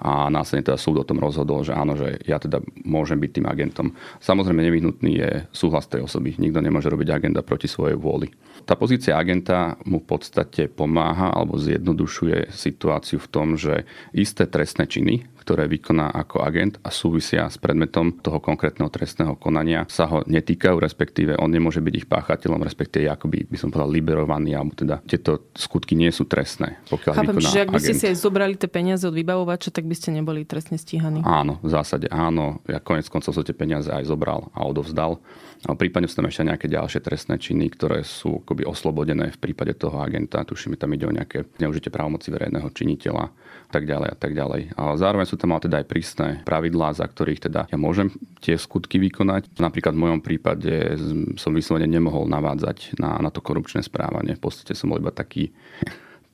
a 0.00 0.32
následne 0.32 0.72
teda 0.72 0.80
súd 0.80 1.04
o 1.04 1.08
tom 1.08 1.20
rozhodol, 1.20 1.60
že 1.60 1.76
áno, 1.76 1.92
že 1.92 2.16
ja 2.24 2.40
teda 2.40 2.64
môžem 2.88 3.20
byť 3.20 3.30
tým 3.36 3.46
agentom. 3.52 3.86
Samozrejme 4.24 4.64
nevyhnutný 4.64 5.12
je 5.20 5.30
súhlas 5.52 5.84
tej 5.92 6.08
osoby. 6.08 6.40
Nikto 6.40 6.64
nemôže 6.64 6.88
robiť 6.88 7.08
agenta 7.12 7.44
proti 7.44 7.68
svojej 7.68 8.00
vôli. 8.00 8.32
Tá 8.64 8.78
pozícia 8.80 9.18
agenta 9.20 9.76
mu 9.84 10.00
v 10.00 10.08
podstate 10.08 10.72
pomáha 10.72 11.28
alebo 11.34 11.60
zjednodušuje 11.60 12.48
situáciu 12.48 13.20
v 13.20 13.28
tom, 13.28 13.60
že 13.60 13.84
isté 14.16 14.48
trestné 14.48 14.86
činy, 14.86 15.26
ktoré 15.42 15.66
vykoná 15.66 16.14
ako 16.14 16.46
agent 16.46 16.78
a 16.86 16.94
súvisia 16.94 17.50
s 17.50 17.58
predmetom 17.58 18.22
toho 18.22 18.38
konkrétneho 18.38 18.86
trestného 18.86 19.34
konania, 19.34 19.82
sa 19.90 20.06
ho 20.06 20.22
netýkajú, 20.22 20.78
respektíve 20.78 21.34
on 21.42 21.50
nemôže 21.50 21.82
byť 21.82 21.94
ich 21.98 22.06
páchateľom, 22.06 22.62
respektíve 22.62 23.10
akoby 23.10 23.50
by 23.50 23.58
som 23.58 23.74
povedal 23.74 23.81
liberovaný, 23.86 24.56
alebo 24.56 24.72
teda 24.74 25.00
tieto 25.04 25.50
skutky 25.54 25.94
nie 25.98 26.10
sú 26.10 26.24
trestné. 26.28 26.80
Pokiaľ 26.88 27.12
Chápem, 27.12 27.38
že 27.42 27.62
ak 27.64 27.70
by 27.72 27.80
ste 27.80 27.94
si 27.94 28.04
aj 28.10 28.16
zobrali 28.18 28.54
tie 28.56 28.70
peniaze 28.70 29.04
od 29.04 29.14
vybavovača, 29.14 29.72
tak 29.72 29.84
by 29.86 29.94
ste 29.96 30.14
neboli 30.14 30.46
trestne 30.46 30.76
stíhaní. 30.76 31.22
Áno, 31.22 31.58
v 31.60 31.70
zásade 31.70 32.06
áno. 32.10 32.62
Ja 32.68 32.82
konec 32.82 33.06
koncov 33.08 33.34
som 33.34 33.44
tie 33.44 33.56
peniaze 33.56 33.88
aj 33.88 34.06
zobral 34.06 34.50
a 34.52 34.64
odovzdal. 34.66 35.22
A 35.62 35.78
prípadne 35.78 36.10
sú 36.10 36.18
tam 36.18 36.26
ešte 36.26 36.42
nejaké 36.42 36.66
ďalšie 36.66 36.98
trestné 36.98 37.38
činy, 37.38 37.70
ktoré 37.70 38.02
sú 38.02 38.42
akoby 38.42 38.66
oslobodené 38.66 39.30
v 39.30 39.38
prípade 39.38 39.78
toho 39.78 40.02
agenta. 40.02 40.42
Tuším, 40.42 40.74
tam 40.74 40.90
ide 40.90 41.06
o 41.06 41.14
nejaké 41.14 41.46
neužite 41.62 41.86
právomoci 41.86 42.34
verejného 42.34 42.66
činiteľa 42.74 43.30
tak 43.72 43.88
ďalej 43.88 44.08
a 44.12 44.16
tak 44.20 44.32
ďalej. 44.36 44.62
A 44.76 44.82
zároveň 45.00 45.24
sú 45.24 45.40
tam 45.40 45.56
ale 45.56 45.64
teda 45.64 45.80
aj 45.80 45.86
prísne 45.88 46.28
pravidlá, 46.44 46.92
za 46.92 47.08
ktorých 47.08 47.48
teda 47.48 47.60
ja 47.72 47.78
môžem 47.80 48.12
tie 48.44 48.60
skutky 48.60 49.00
vykonať. 49.00 49.56
Napríklad 49.56 49.96
v 49.96 50.02
mojom 50.04 50.20
prípade 50.20 51.00
som 51.40 51.56
vyslovene 51.56 51.88
nemohol 51.88 52.28
navádzať 52.28 53.00
na, 53.00 53.16
na 53.22 53.30
to 53.32 53.40
korupčné 53.40 53.61
správanie. 53.68 54.34
V 54.34 54.42
podstate 54.42 54.74
som 54.74 54.90
bol 54.90 54.98
iba 54.98 55.14
taký, 55.14 55.54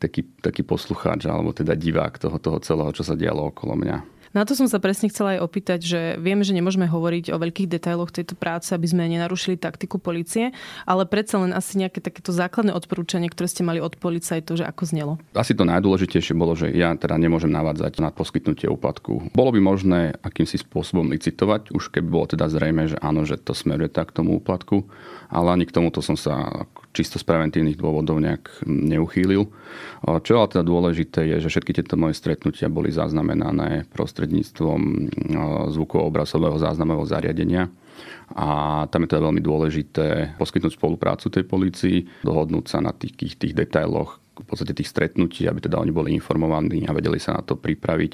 taký, 0.00 0.25
taký 0.40 0.62
poslucháč 0.64 1.28
alebo 1.28 1.52
teda 1.52 1.76
divák 1.76 2.16
toho, 2.16 2.38
toho 2.40 2.58
celého, 2.64 2.90
čo 2.94 3.04
sa 3.04 3.19
dialo 3.19 3.52
okolo 3.52 3.76
mňa. 3.76 4.19
Na 4.36 4.44
to 4.44 4.52
som 4.52 4.69
sa 4.69 4.76
presne 4.76 5.08
chcela 5.08 5.40
aj 5.40 5.44
opýtať, 5.44 5.80
že 5.80 6.00
vieme, 6.20 6.44
že 6.44 6.52
nemôžeme 6.52 6.84
hovoriť 6.84 7.32
o 7.32 7.40
veľkých 7.40 7.69
detailoch 7.69 8.12
tejto 8.12 8.36
práce, 8.36 8.69
aby 8.76 8.84
sme 8.84 9.08
nenarušili 9.08 9.56
taktiku 9.56 9.96
policie, 9.96 10.52
ale 10.84 11.08
predsa 11.08 11.40
len 11.40 11.56
asi 11.56 11.80
nejaké 11.80 12.04
takéto 12.04 12.28
základné 12.28 12.76
odporúčanie, 12.76 13.32
ktoré 13.32 13.48
ste 13.48 13.64
mali 13.64 13.80
od 13.80 13.96
policajtov, 13.96 14.60
že 14.60 14.69
ako 14.69 14.82
znelo. 14.84 15.12
Asi 15.32 15.56
to 15.56 15.64
najdôležitejšie 15.64 16.36
bolo, 16.36 16.52
že 16.52 16.69
ja 16.76 16.92
teda 16.92 17.16
nemôžem 17.16 17.48
navádzať 17.48 18.04
na 18.04 18.12
poskytnutie 18.12 18.69
úplatku. 18.69 19.32
Bolo 19.32 19.50
by 19.56 19.60
možné 19.64 20.00
akýmsi 20.20 20.60
spôsobom 20.60 21.08
licitovať, 21.08 21.72
už 21.72 21.88
keby 21.88 22.08
bolo 22.12 22.26
teda 22.28 22.52
zrejme, 22.52 22.84
že 22.84 23.00
áno, 23.00 23.25
že 23.25 23.40
to 23.40 23.56
smeruje 23.56 23.88
tak 23.88 24.12
k 24.12 24.20
tomu 24.20 24.36
úplatku, 24.36 24.84
ale 25.32 25.56
ani 25.56 25.64
k 25.64 25.72
tomuto 25.72 26.04
som 26.04 26.20
sa 26.20 26.69
čisto 26.98 27.22
z 27.22 27.24
preventívnych 27.24 27.78
dôvodov 27.78 28.18
nejak 28.18 28.66
neuchýlil. 28.66 29.46
Čo 30.02 30.32
ale 30.42 30.50
teda 30.50 30.66
dôležité 30.66 31.30
je, 31.30 31.46
že 31.46 31.48
všetky 31.54 31.78
tieto 31.78 31.94
moje 31.94 32.18
stretnutia 32.18 32.66
boli 32.66 32.90
zaznamenané 32.90 33.86
prostredníctvom 33.94 35.06
zvukovo-obrazového 35.70 36.58
záznamového 36.58 37.06
zariadenia. 37.06 37.70
A 38.34 38.84
tam 38.90 39.06
je 39.06 39.10
teda 39.14 39.24
veľmi 39.30 39.42
dôležité 39.42 40.36
poskytnúť 40.36 40.74
spoluprácu 40.74 41.30
tej 41.30 41.46
policii, 41.46 41.98
dohodnúť 42.26 42.66
sa 42.66 42.78
na 42.82 42.90
tých, 42.90 43.14
tých 43.16 43.54
detailoch, 43.54 44.18
v 44.43 44.49
podstate 44.49 44.75
tých 44.75 44.90
stretnutí, 44.90 45.46
aby 45.46 45.62
teda 45.62 45.79
oni 45.79 45.90
boli 45.90 46.14
informovaní 46.14 46.87
a 46.87 46.94
vedeli 46.94 47.19
sa 47.19 47.38
na 47.38 47.43
to 47.43 47.58
pripraviť. 47.58 48.12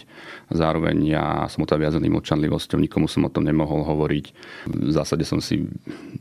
Zároveň 0.53 0.97
ja 1.05 1.45
som 1.53 1.65
to 1.65 1.77
viazaný 1.77 2.09
mlčanlivosťou, 2.13 2.81
nikomu 2.81 3.07
som 3.09 3.27
o 3.27 3.33
tom 3.33 3.45
nemohol 3.45 3.85
hovoriť. 3.85 4.27
V 4.69 4.93
zásade 4.93 5.23
som 5.29 5.39
si 5.39 5.65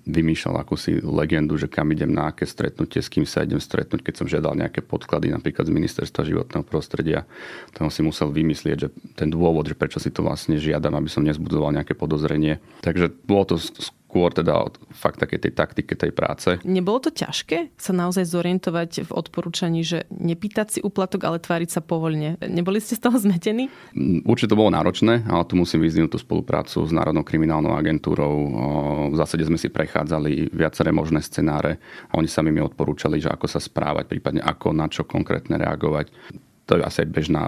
vymýšľal 0.04 0.60
akúsi 0.60 1.00
legendu, 1.00 1.56
že 1.56 1.72
kam 1.72 1.92
idem 1.92 2.12
na 2.12 2.32
aké 2.32 2.44
stretnutie, 2.44 3.00
s 3.00 3.12
kým 3.12 3.24
sa 3.24 3.44
idem 3.44 3.60
stretnúť, 3.60 4.04
keď 4.04 4.14
som 4.20 4.28
žiadal 4.28 4.56
nejaké 4.60 4.84
podklady 4.84 5.32
napríklad 5.32 5.68
z 5.68 5.76
ministerstva 5.76 6.22
životného 6.28 6.64
prostredia. 6.68 7.24
Tam 7.72 7.88
si 7.88 8.04
musel 8.04 8.30
vymyslieť, 8.32 8.78
že 8.78 8.88
ten 9.16 9.32
dôvod, 9.32 9.68
že 9.68 9.78
prečo 9.78 9.98
si 9.98 10.12
to 10.12 10.24
vlastne 10.26 10.60
žiadam, 10.60 10.94
aby 11.00 11.10
som 11.10 11.24
nezbudzoval 11.24 11.76
nejaké 11.76 11.96
podozrenie. 11.96 12.60
Takže 12.84 13.12
bolo 13.24 13.56
to 13.56 13.56
skôr 14.14 14.30
teda 14.30 14.54
od 14.70 14.78
fakt 14.94 15.18
takej 15.26 15.50
tej 15.50 15.54
taktike 15.58 15.98
tej 15.98 16.14
práce. 16.14 16.62
Nebolo 16.62 17.02
to 17.02 17.10
ťažké 17.10 17.74
sa 17.74 17.98
naozaj 17.98 18.30
zorientovať 18.30 19.10
v 19.10 19.12
odporúčaní, 19.12 19.82
že 19.82 20.06
nepýtať 20.14 20.78
si 20.78 20.80
úplatok, 20.86 21.26
ale 21.26 21.42
tváriť 21.42 21.74
sa 21.74 21.82
povoľne? 21.82 22.38
Neboli 22.46 22.78
ste 22.78 22.94
z 22.94 23.10
toho 23.10 23.18
zmetení? 23.18 23.74
Mm, 23.98 24.22
určite 24.30 24.54
to 24.54 24.60
bolo 24.62 24.70
náročné, 24.70 25.26
ale 25.26 25.50
tu 25.50 25.58
musím 25.58 25.82
vyzdvihnúť 25.82 26.14
tú 26.14 26.22
spoluprácu 26.22 26.86
s 26.86 26.94
Národnou 26.94 27.26
kriminálnou 27.26 27.74
agentúrou. 27.74 28.38
V 29.10 29.16
zásade 29.18 29.50
sme 29.50 29.58
si 29.58 29.74
prechádzali 29.74 30.54
viaceré 30.54 30.94
možné 30.94 31.26
scenáre 31.26 31.82
a 32.14 32.22
oni 32.22 32.30
sami 32.30 32.54
mi 32.54 32.62
odporúčali, 32.62 33.18
že 33.18 33.34
ako 33.34 33.50
sa 33.50 33.58
správať, 33.58 34.06
prípadne 34.14 34.46
ako 34.46 34.78
na 34.78 34.86
čo 34.86 35.10
konkrétne 35.10 35.58
reagovať 35.58 36.14
to 36.64 36.80
je 36.80 36.84
asi 36.84 37.04
aj 37.04 37.10
bežná 37.12 37.44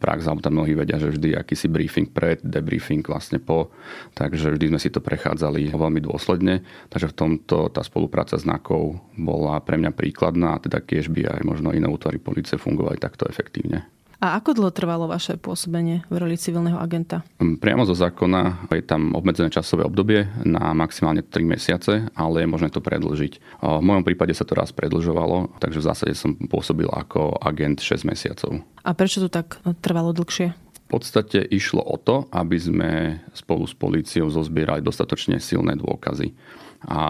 prax, 0.00 0.24
alebo 0.24 0.40
tam 0.40 0.56
mnohí 0.56 0.72
vedia, 0.72 0.96
že 0.96 1.12
vždy 1.12 1.36
akýsi 1.36 1.68
briefing 1.68 2.08
pred, 2.08 2.40
debriefing 2.40 3.04
vlastne 3.04 3.36
po, 3.36 3.68
takže 4.16 4.56
vždy 4.56 4.72
sme 4.72 4.80
si 4.80 4.88
to 4.88 5.04
prechádzali 5.04 5.68
veľmi 5.76 6.00
dôsledne, 6.00 6.64
takže 6.88 7.12
v 7.12 7.16
tomto 7.16 7.68
tá 7.68 7.84
spolupráca 7.84 8.40
znakov 8.40 9.04
bola 9.20 9.60
pre 9.60 9.76
mňa 9.76 9.92
príkladná 9.92 10.56
a 10.56 10.62
teda 10.62 10.80
tiež 10.80 11.12
by 11.12 11.28
aj 11.28 11.42
možno 11.44 11.76
iné 11.76 11.84
útvary 11.84 12.16
policie 12.16 12.56
fungovali 12.56 12.96
takto 12.96 13.28
efektívne. 13.28 13.84
A 14.22 14.38
ako 14.38 14.54
dlho 14.54 14.72
trvalo 14.74 15.10
vaše 15.10 15.34
pôsobenie 15.38 16.06
v 16.06 16.16
roli 16.20 16.38
civilného 16.38 16.78
agenta? 16.78 17.26
Mm, 17.42 17.58
priamo 17.58 17.82
zo 17.88 17.96
zákona 17.96 18.70
je 18.70 18.84
tam 18.84 19.14
obmedzené 19.14 19.50
časové 19.50 19.86
obdobie 19.86 20.26
na 20.42 20.74
maximálne 20.74 21.22
3 21.22 21.42
mesiace, 21.46 22.06
ale 22.14 22.44
je 22.44 22.48
možné 22.50 22.68
to 22.70 22.82
predlžiť. 22.82 23.32
V 23.62 23.82
mojom 23.82 24.02
prípade 24.06 24.34
sa 24.34 24.46
to 24.46 24.58
raz 24.58 24.74
predlžovalo, 24.74 25.58
takže 25.58 25.80
v 25.82 25.86
zásade 25.86 26.12
som 26.18 26.34
pôsobil 26.36 26.86
ako 26.90 27.38
agent 27.42 27.82
6 27.82 28.06
mesiacov. 28.06 28.62
A 28.84 28.90
prečo 28.92 29.22
to 29.24 29.30
tak 29.30 29.58
trvalo 29.80 30.12
dlhšie? 30.12 30.52
V 30.84 31.00
podstate 31.00 31.40
išlo 31.40 31.80
o 31.80 31.96
to, 31.96 32.28
aby 32.28 32.60
sme 32.60 32.90
spolu 33.32 33.64
s 33.64 33.72
políciou 33.72 34.28
zozbierali 34.28 34.84
dostatočne 34.84 35.40
silné 35.40 35.80
dôkazy. 35.80 36.36
A 36.84 37.00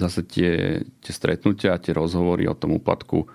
zase 0.00 0.24
tie, 0.24 0.80
tie 1.04 1.12
stretnutia, 1.12 1.76
tie 1.76 1.92
rozhovory 1.92 2.48
o 2.48 2.56
tom 2.56 2.80
úplatku 2.80 3.28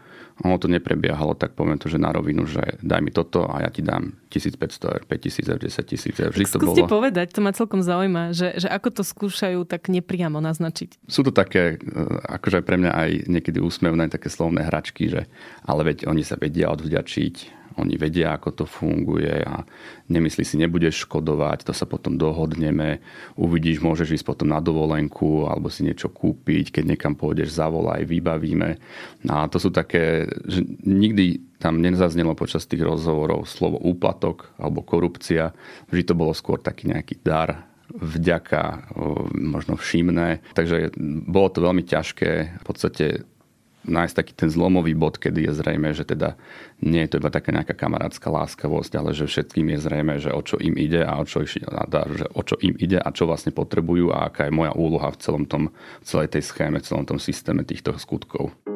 ono 0.43 0.59
to 0.59 0.67
neprebiehalo, 0.67 1.31
tak 1.39 1.55
poviem 1.55 1.79
to, 1.79 1.87
že 1.87 1.95
na 1.95 2.11
rovinu, 2.11 2.43
že 2.43 2.75
daj 2.83 2.99
mi 2.99 3.07
toto 3.07 3.47
a 3.47 3.63
ja 3.63 3.71
ti 3.71 3.79
dám 3.79 4.19
1500 4.27 4.91
eur, 4.91 5.01
5000 5.07 5.53
eur, 5.55 5.59
10 5.63 5.87
tisíc 5.87 6.15
eur. 6.19 6.31
Vždy 6.35 6.45
to 6.51 6.59
bolo... 6.59 6.91
povedať, 6.91 7.31
to 7.31 7.39
ma 7.39 7.55
celkom 7.55 7.79
zaujíma, 7.79 8.35
že, 8.35 8.59
že 8.59 8.67
ako 8.67 8.99
to 8.99 9.03
skúšajú 9.07 9.63
tak 9.63 9.87
nepriamo 9.87 10.43
naznačiť. 10.43 11.07
Sú 11.07 11.23
to 11.23 11.31
také, 11.31 11.79
e, 11.79 11.95
akože 12.27 12.67
pre 12.67 12.75
mňa 12.75 12.91
aj 12.91 13.09
niekedy 13.31 13.63
úsmevné, 13.63 14.11
také 14.11 14.27
slovné 14.27 14.67
hračky, 14.67 15.07
že 15.07 15.31
ale 15.63 15.95
veď 15.95 16.11
oni 16.11 16.27
sa 16.27 16.35
vedia 16.35 16.67
odvďačiť, 16.67 17.64
oni 17.75 17.95
vedia, 17.99 18.35
ako 18.35 18.63
to 18.63 18.65
funguje 18.67 19.43
a 19.43 19.63
nemyslí 20.07 20.43
si, 20.47 20.55
nebudeš 20.55 21.07
škodovať, 21.07 21.67
to 21.67 21.73
sa 21.75 21.83
potom 21.83 22.15
dohodneme, 22.15 23.03
uvidíš, 23.35 23.83
môžeš 23.83 24.21
ísť 24.21 24.25
potom 24.25 24.51
na 24.51 24.63
dovolenku 24.63 25.47
alebo 25.47 25.67
si 25.67 25.83
niečo 25.83 26.07
kúpiť, 26.07 26.79
keď 26.79 26.83
niekam 26.95 27.13
pôjdeš, 27.19 27.55
zavolaj, 27.55 28.07
vybavíme. 28.07 28.79
A 29.27 29.47
to 29.51 29.59
sú 29.59 29.69
také, 29.75 30.29
že 30.47 30.63
nikdy 30.83 31.43
tam 31.59 31.79
nezaznelo 31.81 32.35
počas 32.35 32.67
tých 32.67 32.83
rozhovorov 32.83 33.47
slovo 33.49 33.79
úplatok 33.81 34.53
alebo 34.59 34.85
korupcia. 34.85 35.51
Vždy 35.89 36.03
to 36.03 36.15
bolo 36.15 36.31
skôr 36.35 36.61
taký 36.61 36.91
nejaký 36.91 37.19
dar, 37.23 37.67
vďaka, 37.95 38.91
možno 39.37 39.77
všimné. 39.77 40.41
Takže 40.57 40.95
bolo 41.25 41.47
to 41.53 41.63
veľmi 41.63 41.85
ťažké 41.85 42.31
v 42.61 42.63
podstate 42.65 43.05
nájsť 43.85 44.15
taký 44.17 44.33
ten 44.35 44.49
zlomový 44.49 44.97
bod, 44.97 45.21
kedy 45.21 45.49
je 45.49 45.51
zrejme, 45.55 45.89
že 45.93 46.03
teda 46.03 46.35
nie 46.83 47.05
je 47.05 47.15
to 47.15 47.19
iba 47.21 47.29
taká 47.31 47.53
nejaká 47.55 47.73
kamarátska 47.77 48.27
láskavosť, 48.27 48.91
ale 48.99 49.15
že 49.15 49.29
všetkým 49.29 49.71
je 49.73 49.79
zrejme, 49.79 50.13
že 50.19 50.33
o 50.33 50.41
čo 50.41 50.59
im 50.59 50.75
ide 50.75 51.05
a 51.05 51.15
o 51.21 51.25
čo, 51.25 51.45
že 51.45 52.25
o 52.33 52.41
čo 52.43 52.55
im 52.59 52.75
ide 52.81 52.99
a 52.99 53.09
čo 53.13 53.29
vlastne 53.29 53.55
potrebujú 53.55 54.11
a 54.11 54.27
aká 54.27 54.49
je 54.49 54.53
moja 54.53 54.75
úloha 54.75 55.09
v 55.13 55.19
celom 55.21 55.45
tom, 55.47 55.71
celej 56.03 56.35
tej 56.35 56.43
schéme, 56.43 56.81
v 56.81 56.87
celom 56.87 57.05
tom 57.07 57.21
systéme 57.21 57.63
týchto 57.63 57.95
skutkov. 57.95 58.74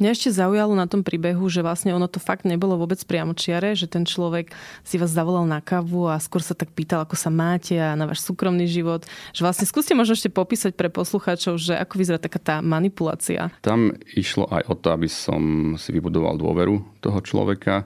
Mňa 0.00 0.16
ešte 0.16 0.32
zaujalo 0.32 0.72
na 0.72 0.88
tom 0.88 1.04
príbehu, 1.04 1.44
že 1.52 1.60
vlastne 1.60 1.92
ono 1.92 2.08
to 2.08 2.16
fakt 2.16 2.48
nebolo 2.48 2.80
vôbec 2.80 2.96
priamočiare, 3.04 3.76
že 3.76 3.84
ten 3.84 4.08
človek 4.08 4.48
si 4.80 4.96
vás 4.96 5.12
zavolal 5.12 5.44
na 5.44 5.60
kávu 5.60 6.08
a 6.08 6.16
skôr 6.16 6.40
sa 6.40 6.56
tak 6.56 6.72
pýtal, 6.72 7.04
ako 7.04 7.20
sa 7.20 7.28
máte 7.28 7.76
a 7.76 7.92
na 7.92 8.08
váš 8.08 8.24
súkromný 8.24 8.64
život. 8.64 9.04
Že 9.36 9.44
vlastne 9.44 9.68
skúste 9.68 9.92
možno 9.92 10.16
ešte 10.16 10.32
popísať 10.32 10.72
pre 10.72 10.88
poslucháčov, 10.88 11.60
že 11.60 11.76
ako 11.76 12.00
vyzerá 12.00 12.16
taká 12.16 12.40
tá 12.40 12.56
manipulácia. 12.64 13.52
Tam 13.60 13.92
išlo 14.16 14.48
aj 14.48 14.72
o 14.72 14.74
to, 14.74 14.88
aby 14.88 15.04
som 15.04 15.76
si 15.76 15.92
vybudoval 15.92 16.40
dôveru 16.40 16.80
toho 17.04 17.20
človeka 17.20 17.84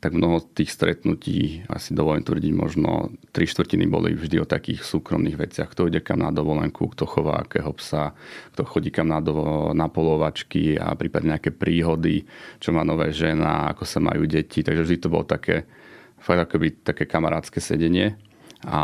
tak 0.00 0.16
mnoho 0.16 0.40
tých 0.40 0.72
stretnutí, 0.72 1.68
asi 1.68 1.92
dovolím 1.92 2.24
tvrdiť, 2.24 2.52
možno 2.56 3.12
tri 3.36 3.44
štvrtiny 3.44 3.84
boli 3.84 4.16
vždy 4.16 4.40
o 4.40 4.48
takých 4.48 4.80
súkromných 4.80 5.36
veciach. 5.36 5.68
Kto 5.68 5.92
ide 5.92 6.00
kam 6.00 6.24
na 6.24 6.32
dovolenku, 6.32 6.88
kto 6.88 7.04
chová 7.04 7.44
akého 7.44 7.68
psa, 7.76 8.16
kto 8.56 8.64
chodí 8.64 8.88
kam 8.88 9.12
na, 9.12 9.20
dovo- 9.20 9.76
na 9.76 9.92
polovačky 9.92 10.80
a 10.80 10.96
prípadne 10.96 11.36
nejaké 11.36 11.52
príhody, 11.52 12.24
čo 12.56 12.72
má 12.72 12.80
nové 12.80 13.12
žena, 13.12 13.76
ako 13.76 13.84
sa 13.84 14.00
majú 14.00 14.24
deti. 14.24 14.64
Takže 14.64 14.88
vždy 14.88 14.96
to 15.04 15.12
bolo 15.12 15.28
také, 15.28 15.68
fakt 16.16 16.48
akoby 16.48 16.80
také 16.80 17.04
kamarátske 17.04 17.60
sedenie. 17.60 18.16
A 18.64 18.80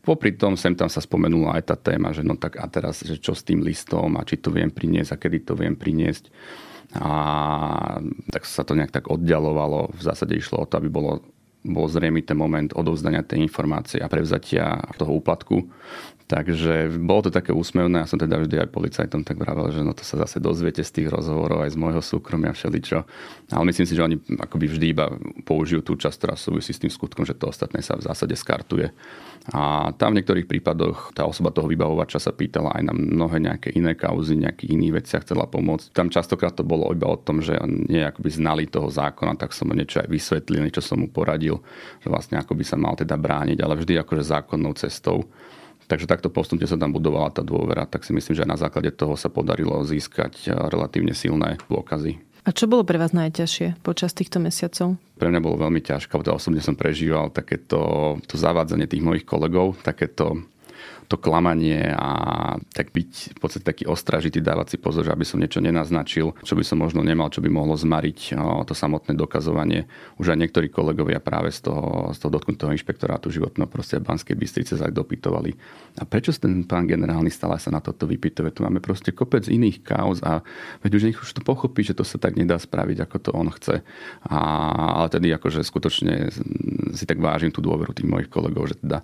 popri 0.00 0.32
tom 0.32 0.56
sem 0.56 0.72
tam 0.72 0.88
sa 0.88 1.04
spomenula 1.04 1.60
aj 1.60 1.64
tá 1.68 1.76
téma, 1.76 2.16
že 2.16 2.24
no 2.24 2.40
tak 2.40 2.56
a 2.56 2.64
teraz, 2.72 3.04
že 3.04 3.20
čo 3.20 3.36
s 3.36 3.44
tým 3.44 3.60
listom 3.60 4.16
a 4.16 4.24
či 4.24 4.40
to 4.40 4.48
viem 4.48 4.72
priniesť 4.72 5.12
a 5.12 5.20
kedy 5.20 5.44
to 5.44 5.52
viem 5.52 5.76
priniesť 5.76 6.32
a 6.96 7.10
tak 8.32 8.48
sa 8.48 8.64
to 8.64 8.72
nejak 8.72 8.92
tak 8.94 9.12
oddialovalo. 9.12 9.92
V 9.92 10.02
zásade 10.02 10.32
išlo 10.32 10.64
o 10.64 10.68
to, 10.68 10.80
aby 10.80 10.88
bolo 10.88 11.20
bol 11.68 11.86
zrejmy 11.86 12.24
ten 12.24 12.40
moment 12.40 12.72
odovzdania 12.72 13.20
tej 13.22 13.44
informácie 13.44 14.00
a 14.00 14.08
prevzatia 14.08 14.80
toho 14.96 15.20
úplatku. 15.20 15.68
Takže 16.28 16.92
bolo 17.00 17.24
to 17.24 17.30
také 17.32 17.56
úsmevné, 17.56 18.04
ja 18.04 18.10
som 18.10 18.20
teda 18.20 18.36
vždy 18.36 18.60
aj 18.60 18.68
policajtom 18.68 19.24
tak 19.24 19.40
vravel, 19.40 19.72
že 19.72 19.80
no 19.80 19.96
to 19.96 20.04
sa 20.04 20.20
zase 20.28 20.44
dozviete 20.44 20.84
z 20.84 21.00
tých 21.00 21.08
rozhovorov 21.08 21.64
aj 21.64 21.72
z 21.72 21.80
môjho 21.80 22.04
súkromia 22.04 22.52
všeličo. 22.52 23.00
Ale 23.48 23.64
myslím 23.72 23.88
si, 23.88 23.96
že 23.96 24.04
oni 24.04 24.20
akoby 24.36 24.68
vždy 24.68 24.86
iba 24.92 25.08
použijú 25.48 25.80
tú 25.80 25.96
časť, 25.96 26.16
ktorá 26.20 26.36
súvisí 26.36 26.76
s 26.76 26.84
tým 26.84 26.92
skutkom, 26.92 27.24
že 27.24 27.32
to 27.32 27.48
ostatné 27.48 27.80
sa 27.80 27.96
v 27.96 28.04
zásade 28.04 28.36
skartuje. 28.36 28.92
A 29.56 29.88
tam 29.96 30.12
v 30.12 30.20
niektorých 30.20 30.44
prípadoch 30.44 31.16
tá 31.16 31.24
osoba 31.24 31.48
toho 31.48 31.64
vybavovača 31.64 32.20
sa 32.20 32.36
pýtala 32.36 32.76
aj 32.76 32.82
na 32.84 32.92
mnohé 32.92 33.40
nejaké 33.40 33.72
iné 33.72 33.96
kauzy, 33.96 34.36
nejakých 34.36 34.76
iných 34.76 34.94
veciach 35.00 35.24
chcela 35.24 35.48
pomôcť. 35.48 35.96
Tam 35.96 36.12
častokrát 36.12 36.52
to 36.52 36.60
bolo 36.60 36.92
iba 36.92 37.08
o 37.08 37.16
tom, 37.16 37.40
že 37.40 37.56
nie 37.64 38.04
akoby 38.04 38.28
znali 38.28 38.68
toho 38.68 38.92
zákona, 38.92 39.40
tak 39.40 39.56
som 39.56 39.72
mu 39.72 39.72
niečo 39.72 40.04
aj 40.04 40.12
vysvetlil, 40.12 40.68
niečo 40.68 40.84
som 40.84 41.00
mu 41.00 41.08
poradil, 41.08 41.57
že 42.02 42.08
vlastne 42.08 42.38
ako 42.40 42.54
by 42.56 42.64
sa 42.64 42.76
mal 42.78 42.94
teda 42.98 43.14
brániť, 43.14 43.58
ale 43.62 43.78
vždy 43.78 44.00
akože 44.02 44.24
zákonnou 44.24 44.72
cestou. 44.78 45.26
Takže 45.88 46.04
takto 46.04 46.28
postupne 46.28 46.68
sa 46.68 46.76
tam 46.76 46.92
budovala 46.92 47.32
tá 47.32 47.40
dôvera, 47.40 47.88
tak 47.88 48.04
si 48.04 48.12
myslím, 48.12 48.36
že 48.36 48.44
aj 48.44 48.52
na 48.52 48.60
základe 48.60 48.92
toho 48.92 49.16
sa 49.16 49.32
podarilo 49.32 49.80
získať 49.88 50.52
relatívne 50.68 51.16
silné 51.16 51.56
dôkazy. 51.64 52.20
A 52.44 52.52
čo 52.52 52.64
bolo 52.64 52.80
pre 52.80 52.96
vás 52.96 53.12
najťažšie 53.12 53.84
počas 53.84 54.16
týchto 54.16 54.40
mesiacov? 54.40 54.96
Pre 55.20 55.28
mňa 55.28 55.44
bolo 55.44 55.68
veľmi 55.68 55.84
ťažké, 55.84 56.12
lebo 56.16 56.36
osobne 56.36 56.64
som 56.64 56.76
prežíval 56.76 57.28
takéto 57.28 58.16
to 58.24 58.34
zavádzanie 58.40 58.88
tých 58.88 59.04
mojich 59.04 59.28
kolegov, 59.28 59.76
takéto 59.84 60.48
to 61.08 61.16
klamanie 61.16 61.88
a 61.88 62.10
tak 62.76 62.92
byť 62.92 63.34
v 63.34 63.38
podstate 63.40 63.64
taký 63.64 63.88
ostražitý, 63.88 64.44
dávať 64.44 64.76
si 64.76 64.78
pozor, 64.78 65.08
že 65.08 65.12
aby 65.16 65.24
som 65.24 65.40
niečo 65.40 65.64
nenaznačil, 65.64 66.36
čo 66.44 66.52
by 66.52 66.60
som 66.60 66.84
možno 66.84 67.00
nemal, 67.00 67.32
čo 67.32 67.40
by 67.40 67.48
mohlo 67.48 67.72
zmariť 67.72 68.36
to 68.68 68.74
samotné 68.76 69.16
dokazovanie. 69.16 69.88
Už 70.20 70.36
aj 70.36 70.38
niektorí 70.44 70.68
kolegovia 70.68 71.16
práve 71.16 71.48
z 71.48 71.64
toho, 71.64 72.12
z 72.12 72.18
toho 72.20 72.30
dotknutého 72.36 72.76
inšpektorátu 72.76 73.32
životného 73.32 73.72
prostredia 73.72 74.04
Banskej 74.04 74.36
Bystrice 74.36 74.76
sa 74.76 74.92
dopytovali. 74.92 75.56
A 75.96 76.04
prečo 76.04 76.30
ten 76.36 76.68
pán 76.68 76.84
generálny 76.84 77.32
stále 77.32 77.56
sa 77.56 77.72
na 77.72 77.80
toto 77.80 78.04
vypytuje? 78.04 78.52
Tu 78.52 78.60
máme 78.60 78.84
proste 78.84 79.08
kopec 79.16 79.48
iných 79.48 79.80
kauz 79.80 80.20
a 80.20 80.44
veď 80.84 80.90
už 80.92 81.02
nech 81.08 81.18
už 81.24 81.32
to 81.32 81.40
pochopí, 81.40 81.80
že 81.80 81.96
to 81.96 82.04
sa 82.04 82.20
tak 82.20 82.36
nedá 82.36 82.60
spraviť, 82.60 83.08
ako 83.08 83.16
to 83.16 83.30
on 83.32 83.48
chce. 83.48 83.80
A, 84.28 84.38
ale 85.00 85.08
tedy 85.08 85.32
akože 85.32 85.64
skutočne 85.64 86.28
si 86.92 87.04
tak 87.08 87.16
vážim 87.16 87.48
tú 87.48 87.64
dôveru 87.64 87.96
tých 87.96 88.06
mojich 88.06 88.28
kolegov, 88.28 88.68
že 88.68 88.76
teda 88.76 89.00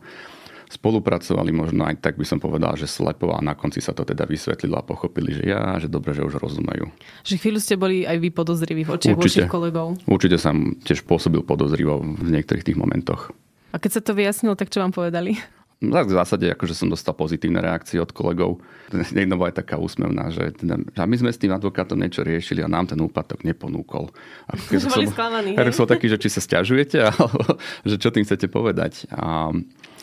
spolupracovali 0.75 1.55
možno 1.55 1.87
aj 1.87 2.03
tak 2.03 2.19
by 2.19 2.27
som 2.27 2.43
povedal, 2.43 2.75
že 2.75 2.91
slepo 2.91 3.31
a 3.31 3.39
na 3.39 3.55
konci 3.55 3.79
sa 3.79 3.95
to 3.95 4.03
teda 4.03 4.27
vysvetlilo 4.27 4.75
a 4.75 4.83
pochopili, 4.83 5.39
že 5.39 5.47
ja, 5.47 5.79
že 5.79 5.87
dobre, 5.87 6.11
že 6.13 6.27
už 6.27 6.43
rozumejú. 6.43 6.91
Že 7.23 7.35
chvíľu 7.39 7.61
ste 7.63 7.75
boli 7.79 8.03
aj 8.03 8.19
vy 8.19 8.29
podozriví 8.35 8.83
v 8.83 8.91
očiach 8.99 9.15
určite, 9.15 9.47
kolegov. 9.47 9.95
Určite 10.11 10.37
som 10.37 10.75
tiež 10.83 11.07
pôsobil 11.07 11.47
podozrivo 11.47 12.03
v 12.03 12.29
niektorých 12.35 12.67
tých 12.67 12.79
momentoch. 12.79 13.31
A 13.71 13.79
keď 13.79 13.91
sa 13.99 14.03
to 14.03 14.13
vyjasnilo, 14.15 14.59
tak 14.59 14.71
čo 14.71 14.83
vám 14.83 14.95
povedali? 14.95 15.39
No, 15.83 16.01
tak 16.01 16.09
v 16.09 16.17
zásade 16.17 16.47
akože 16.49 16.73
som 16.73 16.89
dostal 16.89 17.13
pozitívne 17.13 17.61
reakcie 17.61 18.01
od 18.01 18.09
kolegov. 18.15 18.63
Niekto 19.17 19.37
bola 19.37 19.53
aj 19.53 19.61
taká 19.61 19.77
úsmevná, 19.77 20.33
že, 20.33 20.55
teda, 20.57 20.81
že 20.81 21.05
my 21.05 21.17
sme 21.21 21.31
s 21.35 21.41
tým 21.41 21.53
advokátom 21.53 21.99
niečo 22.01 22.25
riešili 22.25 22.65
a 22.65 22.71
nám 22.71 22.89
ten 22.89 23.01
úpadok 23.03 23.45
neponúkol. 23.45 24.09
A 24.49 24.57
že 24.57 24.81
som, 24.87 25.05
sklamaní, 25.05 25.53
ja 25.59 25.75
som 25.75 25.85
taký, 25.85 26.09
že 26.09 26.17
či 26.17 26.33
sa 26.33 26.41
stiažujete, 26.41 27.03
alebo 27.05 27.59
že 27.85 27.97
čo 28.01 28.09
tým 28.15 28.25
chcete 28.25 28.49
povedať. 28.49 29.11
A, 29.13 29.53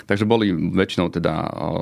Takže 0.05 0.25
boli 0.25 0.51
väčšinou 0.51 1.13
teda 1.13 1.33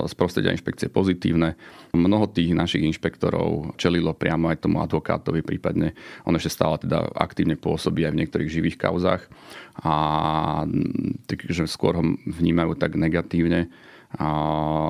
z 0.06 0.14
prostredia 0.14 0.54
inšpekcie 0.54 0.92
pozitívne. 0.92 1.56
Mnoho 1.96 2.30
tých 2.30 2.52
našich 2.54 2.84
inšpektorov 2.86 3.76
čelilo 3.80 4.14
priamo 4.14 4.52
aj 4.52 4.66
tomu 4.68 4.84
advokátovi, 4.84 5.42
prípadne 5.42 5.96
on 6.28 6.36
ešte 6.36 6.54
stále 6.54 6.76
teda 6.82 7.10
aktívne 7.16 7.56
pôsobí 7.58 8.06
aj 8.06 8.14
v 8.14 8.20
niektorých 8.26 8.50
živých 8.50 8.78
kauzách 8.78 9.26
a 9.80 9.94
takže 11.26 11.66
skôr 11.72 11.96
ho 11.96 12.04
vnímajú 12.28 12.76
tak 12.76 13.00
negatívne 13.00 13.72
a 14.10 14.30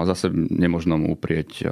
zase 0.07 0.31
nemožno 0.31 0.95
mu 0.95 1.19
uprieť 1.19 1.67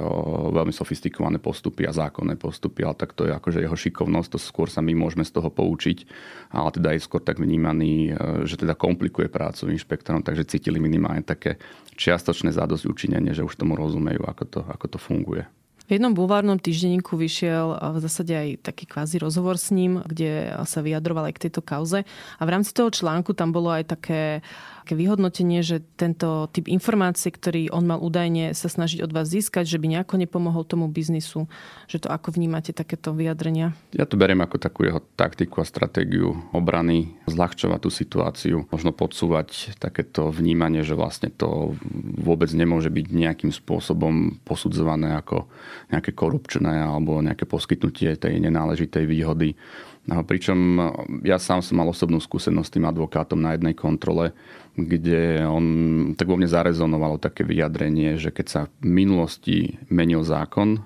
veľmi 0.52 0.68
sofistikované 0.68 1.40
postupy 1.40 1.88
a 1.88 1.96
zákonné 1.96 2.36
postupy, 2.36 2.84
ale 2.84 2.92
tak 2.92 3.16
to 3.16 3.24
je 3.24 3.32
akože 3.32 3.64
jeho 3.64 3.72
šikovnosť, 3.72 4.36
to 4.36 4.38
skôr 4.38 4.68
sa 4.68 4.84
my 4.84 4.92
môžeme 4.92 5.24
z 5.24 5.32
toho 5.32 5.48
poučiť, 5.48 6.04
ale 6.52 6.68
teda 6.76 6.92
je 6.92 7.00
skôr 7.00 7.24
tak 7.24 7.40
vnímaný, 7.40 8.12
e, 8.12 8.44
že 8.44 8.60
teda 8.60 8.76
komplikuje 8.76 9.32
prácu 9.32 9.72
inšpektorom, 9.72 10.20
takže 10.20 10.44
cítili 10.44 10.76
minimálne 10.76 11.24
také 11.24 11.56
čiastočné 11.96 12.52
zádosť 12.52 12.84
učinenie, 12.84 13.32
že 13.32 13.40
už 13.40 13.56
tomu 13.56 13.80
rozumejú, 13.80 14.28
ako 14.28 14.44
to, 14.44 14.60
ako 14.68 14.86
to 14.92 14.98
funguje. 15.00 15.48
V 15.88 15.96
jednom 15.96 16.12
bulvárnom 16.12 16.60
týždenníku 16.60 17.16
vyšiel 17.16 17.72
v 17.72 17.98
zásade 18.04 18.36
aj 18.36 18.48
taký 18.60 18.84
kvázi 18.84 19.24
rozhovor 19.24 19.56
s 19.56 19.72
ním, 19.72 20.04
kde 20.04 20.52
sa 20.68 20.84
vyjadroval 20.84 21.32
aj 21.32 21.40
k 21.40 21.48
tejto 21.48 21.64
kauze. 21.64 22.04
A 22.36 22.42
v 22.44 22.52
rámci 22.52 22.76
toho 22.76 22.92
článku 22.92 23.32
tam 23.32 23.56
bolo 23.56 23.72
aj 23.72 23.96
také 24.88 25.04
vyhodnotenie, 25.04 25.60
že 25.60 25.84
tento 26.00 26.48
typ 26.48 26.64
informácie, 26.64 27.28
ktorý 27.28 27.68
on 27.76 27.84
mal 27.84 28.00
údajne 28.00 28.56
sa 28.56 28.72
snažiť 28.72 29.04
od 29.04 29.12
vás 29.12 29.28
získať, 29.28 29.68
že 29.68 29.76
by 29.76 29.84
nejako 29.92 30.16
nepomohol 30.16 30.64
tomu 30.64 30.88
biznisu, 30.88 31.44
že 31.92 32.00
to 32.00 32.08
ako 32.08 32.32
vnímate 32.32 32.72
takéto 32.72 33.12
vyjadrenia? 33.12 33.76
Ja 33.92 34.08
to 34.08 34.16
beriem 34.16 34.40
ako 34.40 34.56
takú 34.56 34.88
jeho 34.88 35.04
taktiku 35.12 35.60
a 35.60 35.68
stratégiu 35.68 36.40
obrany, 36.56 37.20
zľahčovať 37.28 37.80
tú 37.84 37.90
situáciu, 37.92 38.56
možno 38.72 38.96
podsúvať 38.96 39.76
takéto 39.76 40.32
vnímanie, 40.32 40.80
že 40.80 40.96
vlastne 40.96 41.28
to 41.28 41.76
vôbec 42.16 42.48
nemôže 42.56 42.88
byť 42.88 43.06
nejakým 43.12 43.52
spôsobom 43.52 44.40
posudzované 44.40 45.20
ako 45.20 45.52
nejaké 45.92 46.16
korupčné 46.16 46.80
alebo 46.80 47.20
nejaké 47.20 47.44
poskytnutie 47.44 48.16
tej 48.16 48.40
nenáležitej 48.40 49.04
výhody 49.04 49.52
Pričom 50.08 50.58
ja 51.20 51.36
sám 51.36 51.60
som 51.60 51.76
mal 51.76 51.88
osobnú 51.92 52.16
skúsenosť 52.16 52.64
s 52.64 52.74
tým 52.80 52.88
advokátom 52.88 53.36
na 53.36 53.52
jednej 53.52 53.76
kontrole, 53.76 54.32
kde 54.72 55.44
on 55.44 55.64
tak 56.16 56.32
vo 56.32 56.40
mne 56.40 56.48
zarezonovalo 56.48 57.20
také 57.20 57.44
vyjadrenie, 57.44 58.16
že 58.16 58.32
keď 58.32 58.46
sa 58.48 58.60
v 58.80 58.88
minulosti 58.88 59.76
menil 59.92 60.24
zákon, 60.24 60.80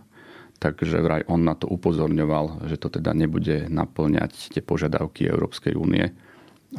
takže 0.58 0.98
vraj 0.98 1.22
on 1.30 1.46
na 1.46 1.54
to 1.54 1.70
upozorňoval, 1.70 2.66
že 2.66 2.82
to 2.82 2.90
teda 2.98 3.14
nebude 3.14 3.70
naplňať 3.70 4.58
tie 4.58 4.62
požiadavky 4.62 5.30
Európskej 5.30 5.78
únie. 5.78 6.10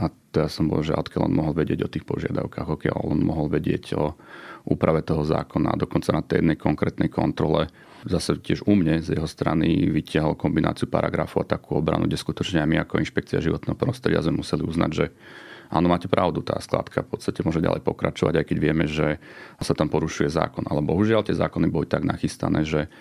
A 0.02 0.12
to 0.34 0.44
ja 0.44 0.50
som 0.52 0.68
bol, 0.68 0.84
že 0.84 0.98
odkiaľ 0.98 1.32
on 1.32 1.38
mohol 1.38 1.54
vedieť 1.56 1.86
o 1.86 1.92
tých 1.92 2.04
požiadavkách, 2.04 2.66
odkiaľ 2.66 3.08
on 3.08 3.24
mohol 3.24 3.48
vedieť 3.48 3.96
o 3.96 4.20
úprave 4.68 5.00
toho 5.06 5.24
zákona. 5.24 5.80
Dokonca 5.80 6.12
na 6.12 6.26
tej 6.26 6.44
jednej 6.44 6.58
konkrétnej 6.60 7.08
kontrole 7.08 7.72
zase 8.08 8.40
tiež 8.40 8.68
u 8.68 8.74
mne 8.76 9.00
z 9.00 9.16
jeho 9.16 9.28
strany 9.28 9.88
vytiahol 9.88 10.36
kombináciu 10.36 10.92
paragrafov 10.92 11.48
a 11.48 11.52
takú 11.56 11.80
obranu, 11.80 12.08
kde 12.08 12.20
skutočne 12.20 12.64
aj 12.64 12.70
my 12.70 12.78
ako 12.84 13.00
inšpekcia 13.00 13.40
životného 13.40 13.76
prostredia 13.80 14.24
sme 14.24 14.44
museli 14.44 14.64
uznať, 14.64 14.92
že 14.92 15.06
áno, 15.72 15.88
máte 15.90 16.12
pravdu, 16.12 16.44
tá 16.44 16.60
skladka 16.60 17.02
v 17.02 17.10
podstate 17.18 17.42
môže 17.42 17.64
ďalej 17.64 17.82
pokračovať, 17.82 18.44
aj 18.44 18.46
keď 18.46 18.58
vieme, 18.60 18.86
že 18.86 19.18
sa 19.58 19.74
tam 19.74 19.88
porušuje 19.90 20.30
zákon. 20.30 20.68
Ale 20.68 20.84
bohužiaľ 20.84 21.26
tie 21.26 21.34
zákony 21.34 21.68
boli 21.72 21.88
tak 21.88 22.04
nachystané, 22.06 22.68
že 22.68 22.92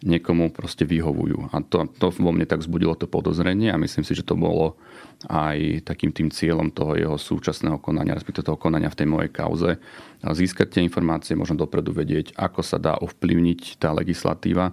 niekomu 0.00 0.48
proste 0.48 0.88
vyhovujú. 0.88 1.52
A 1.52 1.60
to, 1.60 1.84
to 2.00 2.08
vo 2.16 2.32
mne 2.32 2.48
tak 2.48 2.64
zbudilo 2.64 2.96
to 2.96 3.04
podozrenie 3.04 3.68
a 3.68 3.80
myslím 3.80 4.04
si, 4.04 4.16
že 4.16 4.24
to 4.24 4.36
bolo 4.36 4.80
aj 5.28 5.84
takým 5.84 6.08
tým 6.12 6.32
cieľom 6.32 6.72
toho 6.72 6.96
jeho 6.96 7.16
súčasného 7.20 7.76
konania, 7.76 8.16
respektíve 8.16 8.48
toho 8.48 8.60
konania 8.60 8.88
v 8.88 8.98
tej 9.04 9.08
mojej 9.08 9.30
kauze. 9.30 9.70
Získať 10.24 10.76
tie 10.76 10.82
informácie, 10.84 11.36
možno 11.36 11.60
dopredu 11.60 11.92
vedieť, 11.92 12.32
ako 12.36 12.60
sa 12.64 12.80
dá 12.80 12.96
ovplyvniť 12.96 13.76
tá 13.76 13.92
legislatíva. 13.92 14.72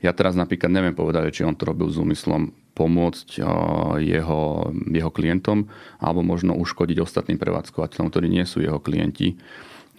Ja 0.00 0.16
teraz 0.16 0.36
napríklad 0.36 0.72
neviem 0.72 0.96
povedať, 0.96 1.40
či 1.40 1.46
on 1.48 1.56
to 1.56 1.68
robil 1.68 1.88
s 1.92 2.00
úmyslom 2.00 2.52
pomôcť 2.72 3.40
jeho, 4.00 4.42
jeho 4.72 5.10
klientom 5.12 5.68
alebo 6.00 6.24
možno 6.24 6.56
uškodiť 6.56 6.98
ostatným 7.00 7.38
prevádzkovateľom, 7.38 8.08
ktorí 8.08 8.26
nie 8.32 8.44
sú 8.48 8.64
jeho 8.64 8.80
klienti. 8.80 9.36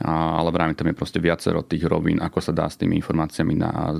Ale 0.04 0.52
vravím, 0.52 0.76
tam 0.76 0.92
je 0.92 1.00
proste 1.00 1.24
viacero 1.24 1.64
tých 1.64 1.88
rovín, 1.88 2.20
ako 2.20 2.44
sa 2.44 2.52
dá 2.52 2.68
s 2.68 2.76
tými 2.76 3.00
informáciami 3.00 3.56
na, 3.56 3.96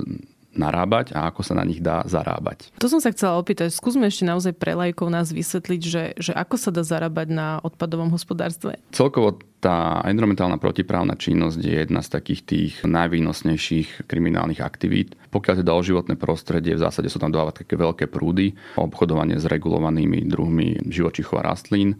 narábať 0.58 1.12
a 1.12 1.28
ako 1.28 1.40
sa 1.44 1.54
na 1.56 1.64
nich 1.64 1.80
dá 1.80 2.02
zarábať. 2.08 2.74
To 2.80 2.88
som 2.90 2.98
sa 2.98 3.12
chcela 3.12 3.38
opýtať. 3.38 3.72
Skúsme 3.72 4.08
ešte 4.08 4.24
naozaj 4.26 4.56
pre 4.56 4.74
lajkov 4.74 5.08
nás 5.12 5.30
vysvetliť, 5.30 5.80
že, 5.84 6.04
že 6.18 6.32
ako 6.32 6.56
sa 6.58 6.70
dá 6.72 6.82
zarábať 6.82 7.28
na 7.30 7.48
odpadovom 7.62 8.10
hospodárstve. 8.12 8.80
Celkovo 8.90 9.38
tá 9.60 9.98
environmentálna 10.04 10.60
protiprávna 10.60 11.16
činnosť 11.16 11.58
je 11.58 11.74
jedna 11.82 12.04
z 12.04 12.12
takých 12.12 12.40
tých 12.44 12.72
najvýnosnejších 12.84 14.06
kriminálnych 14.06 14.62
aktivít. 14.62 15.16
Pokiaľ 15.32 15.64
teda 15.64 15.72
o 15.74 15.82
životné 15.82 16.14
prostredie, 16.20 16.76
v 16.76 16.84
zásade 16.84 17.08
sú 17.08 17.18
tam 17.18 17.32
dávať 17.32 17.64
také 17.64 17.74
veľké 17.74 18.06
prúdy, 18.06 18.54
obchodovanie 18.76 19.40
s 19.40 19.48
regulovanými 19.48 20.28
druhmi 20.28 20.86
živočichov 20.86 21.40
a 21.40 21.46
rastlín 21.50 21.98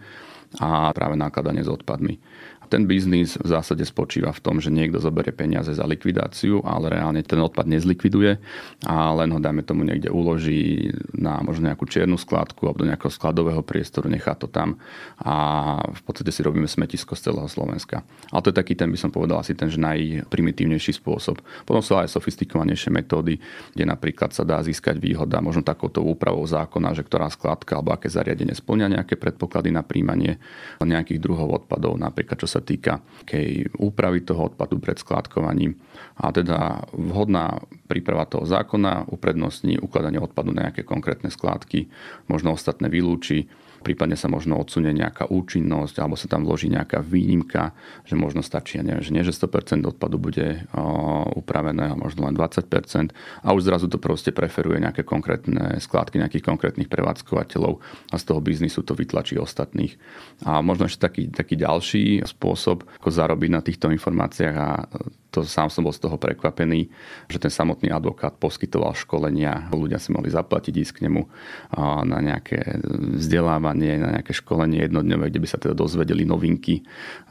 a 0.62 0.94
práve 0.94 1.18
nákladanie 1.18 1.66
s 1.66 1.72
odpadmi. 1.72 2.22
Ten 2.66 2.90
biznis 2.90 3.38
v 3.38 3.46
zásade 3.46 3.86
spočíva 3.86 4.34
v 4.34 4.42
tom, 4.42 4.58
že 4.58 4.74
niekto 4.74 4.98
zoberie 4.98 5.30
peniaze 5.30 5.70
za 5.70 5.86
likvidáciu, 5.86 6.66
ale 6.66 6.98
reálne 6.98 7.22
ten 7.22 7.38
odpad 7.38 7.70
nezlikviduje 7.70 8.42
a 8.90 9.14
len 9.14 9.30
ho, 9.30 9.38
dajme 9.38 9.62
tomu, 9.62 9.86
niekde 9.86 10.10
uloží 10.10 10.90
na 11.14 11.38
možno 11.46 11.70
nejakú 11.70 11.86
čiernu 11.86 12.18
skladku 12.18 12.66
alebo 12.66 12.82
do 12.82 12.88
nejakého 12.90 13.12
skladového 13.12 13.62
priestoru, 13.62 14.10
nechá 14.10 14.34
to 14.34 14.50
tam 14.50 14.82
a 15.22 15.34
v 15.86 16.02
podstate 16.02 16.34
si 16.34 16.42
robíme 16.42 16.66
smetisko 16.66 17.14
z 17.14 17.30
celého 17.30 17.46
Slovenska. 17.46 18.02
Ale 18.34 18.42
to 18.42 18.50
je 18.50 18.58
taký 18.58 18.74
ten, 18.74 18.90
by 18.90 18.98
som 18.98 19.14
povedal, 19.14 19.38
asi 19.38 19.54
ten 19.54 19.70
že 19.70 19.78
najprimitívnejší 19.78 20.98
spôsob. 20.98 21.38
Potom 21.62 21.82
sú 21.84 21.94
aj 21.94 22.10
sofistikovanejšie 22.10 22.90
metódy, 22.90 23.38
kde 23.76 23.84
napríklad 23.86 24.34
sa 24.34 24.42
dá 24.42 24.58
získať 24.58 24.98
výhoda 24.98 25.38
možno 25.38 25.62
takouto 25.62 26.02
úpravou 26.02 26.42
zákona, 26.42 26.96
že 26.96 27.06
ktorá 27.06 27.30
skladka 27.30 27.78
alebo 27.78 27.94
aké 27.94 28.10
zariadenie 28.10 28.56
splňa 28.56 28.98
nejaké 28.98 29.14
predpoklady 29.14 29.70
na 29.70 29.86
príjmanie 29.86 30.38
nejakých 30.82 31.20
druhov 31.20 31.64
odpadov, 31.64 31.98
napríklad 32.00 32.40
čo 32.40 32.48
sa 32.48 32.55
sa 32.56 32.64
týka 32.64 33.04
kej 33.28 33.68
úpravy 33.76 34.24
toho 34.24 34.48
odpadu 34.48 34.80
pred 34.80 34.96
skládkovaním. 34.96 35.76
A 36.16 36.32
teda 36.32 36.88
vhodná 36.96 37.60
príprava 37.84 38.24
toho 38.24 38.48
zákona 38.48 39.12
uprednostní 39.12 39.76
ukladanie 39.76 40.16
odpadu 40.16 40.56
na 40.56 40.72
nejaké 40.72 40.88
konkrétne 40.88 41.28
skládky, 41.28 41.92
možno 42.32 42.56
ostatné 42.56 42.88
vylúči 42.88 43.44
prípadne 43.86 44.18
sa 44.18 44.26
možno 44.26 44.58
odsunie 44.58 44.90
nejaká 44.90 45.30
účinnosť 45.30 46.02
alebo 46.02 46.18
sa 46.18 46.26
tam 46.26 46.42
vloží 46.42 46.66
nejaká 46.66 46.98
výnimka, 47.06 47.70
že 48.02 48.18
možno 48.18 48.42
stačí, 48.42 48.82
neviem, 48.82 49.06
že 49.06 49.14
nie, 49.14 49.22
že 49.22 49.30
100% 49.30 49.86
odpadu 49.86 50.18
bude 50.18 50.66
upravené 51.38 51.94
a 51.94 51.94
možno 51.94 52.26
len 52.26 52.34
20% 52.34 53.14
a 53.46 53.48
už 53.54 53.62
zrazu 53.62 53.86
to 53.86 54.02
proste 54.02 54.34
preferuje 54.34 54.82
nejaké 54.82 55.06
konkrétne 55.06 55.78
skládky 55.78 56.18
nejakých 56.18 56.42
konkrétnych 56.42 56.90
prevádzkovateľov 56.90 57.78
a 58.10 58.16
z 58.18 58.24
toho 58.26 58.42
biznisu 58.42 58.82
to 58.82 58.98
vytlačí 58.98 59.38
ostatných. 59.38 59.94
A 60.42 60.58
možno 60.66 60.90
ešte 60.90 61.06
taký, 61.06 61.30
taký 61.30 61.54
ďalší 61.54 62.26
spôsob, 62.26 62.82
ako 62.98 63.08
zarobiť 63.14 63.50
na 63.54 63.62
týchto 63.62 63.86
informáciách 63.94 64.56
a 64.58 64.68
to 65.36 65.44
sám 65.44 65.68
som 65.68 65.84
bol 65.84 65.92
z 65.92 66.00
toho 66.00 66.16
prekvapený, 66.16 66.88
že 67.28 67.36
ten 67.36 67.52
samotný 67.52 67.92
advokát 67.92 68.32
poskytoval 68.40 68.96
školenia, 68.96 69.68
ľudia 69.68 70.00
si 70.00 70.08
mohli 70.08 70.32
zaplatiť, 70.32 70.72
ísť 70.80 70.92
k 70.96 71.04
nemu 71.04 71.28
na 72.08 72.18
nejaké 72.24 72.80
vzdelávanie, 73.20 73.75
na 73.76 74.16
nejaké 74.20 74.32
školenie 74.32 74.88
jednodňové, 74.88 75.28
kde 75.28 75.42
by 75.44 75.48
sa 75.48 75.60
teda 75.60 75.76
dozvedeli 75.76 76.24
novinky 76.24 76.80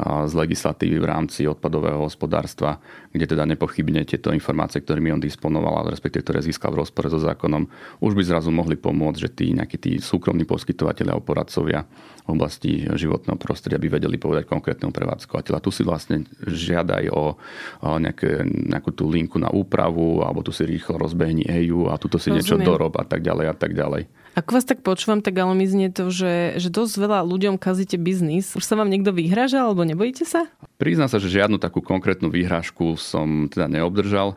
z 0.01 0.33
legislatívy 0.37 1.01
v 1.01 1.09
rámci 1.09 1.49
odpadového 1.49 2.05
hospodárstva, 2.05 2.77
kde 3.09 3.25
teda 3.25 3.49
nepochybne 3.49 4.05
tieto 4.05 4.29
informácie, 4.29 4.85
ktorými 4.85 5.09
on 5.15 5.21
disponoval, 5.23 5.89
respektíve 5.89 6.21
ktoré 6.21 6.39
získal 6.45 6.75
v 6.75 6.85
rozpore 6.85 7.09
so 7.09 7.17
zákonom, 7.17 7.65
už 8.05 8.13
by 8.13 8.21
zrazu 8.21 8.53
mohli 8.53 8.77
pomôcť, 8.77 9.19
že 9.19 9.29
tí 9.33 9.45
nejakí 9.55 9.77
tí 9.81 9.91
súkromní 9.97 10.45
poskytovateľia 10.45 11.17
a 11.17 11.23
poradcovia 11.23 11.81
v 12.25 12.29
oblasti 12.33 12.85
životného 12.89 13.37
prostredia 13.37 13.77
by 13.77 14.01
vedeli 14.01 14.17
povedať 14.17 14.49
konkrétnemu 14.49 14.89
prevádzkovateľa. 14.89 15.61
Tu 15.61 15.69
si 15.69 15.81
vlastne 15.85 16.25
žiadaj 16.41 17.13
o, 17.13 17.37
o 17.85 17.89
nejaké, 18.01 18.41
nejakú 18.45 18.91
tú 18.97 19.05
linku 19.07 19.37
na 19.37 19.53
úpravu, 19.53 20.25
alebo 20.25 20.41
tu 20.41 20.49
si 20.49 20.65
rýchlo 20.65 20.97
rozbehni 20.97 21.45
EU 21.65 21.87
a 21.93 22.01
tuto 22.01 22.17
si 22.17 22.33
Rozumiem. 22.33 22.37
niečo 22.41 22.57
dorob 22.57 22.97
a 22.97 23.05
tak 23.05 23.21
ďalej 23.21 23.45
a 23.45 23.55
tak 23.55 23.77
ďalej. 23.77 24.24
Ako 24.35 24.59
vás 24.59 24.67
tak 24.67 24.83
počúvam, 24.83 25.23
tak 25.23 25.39
ale 25.39 25.55
mi 25.55 25.63
znie 25.63 25.87
to, 25.87 26.11
že, 26.11 26.59
že 26.59 26.67
dosť 26.67 26.99
veľa 26.99 27.23
ľuďom 27.23 27.55
kazíte 27.55 27.95
biznis. 27.95 28.51
Už 28.51 28.67
sa 28.67 28.75
vám 28.75 28.91
niekto 28.91 29.15
vyhráža 29.15 29.63
alebo 29.63 29.87
nebojíte 29.87 30.27
sa? 30.27 30.51
Priznám 30.75 31.07
sa, 31.07 31.23
že 31.23 31.31
žiadnu 31.31 31.55
takú 31.55 31.79
konkrétnu 31.79 32.27
výhrážku 32.27 32.99
som 32.99 33.47
teda 33.47 33.71
neobdržal 33.71 34.35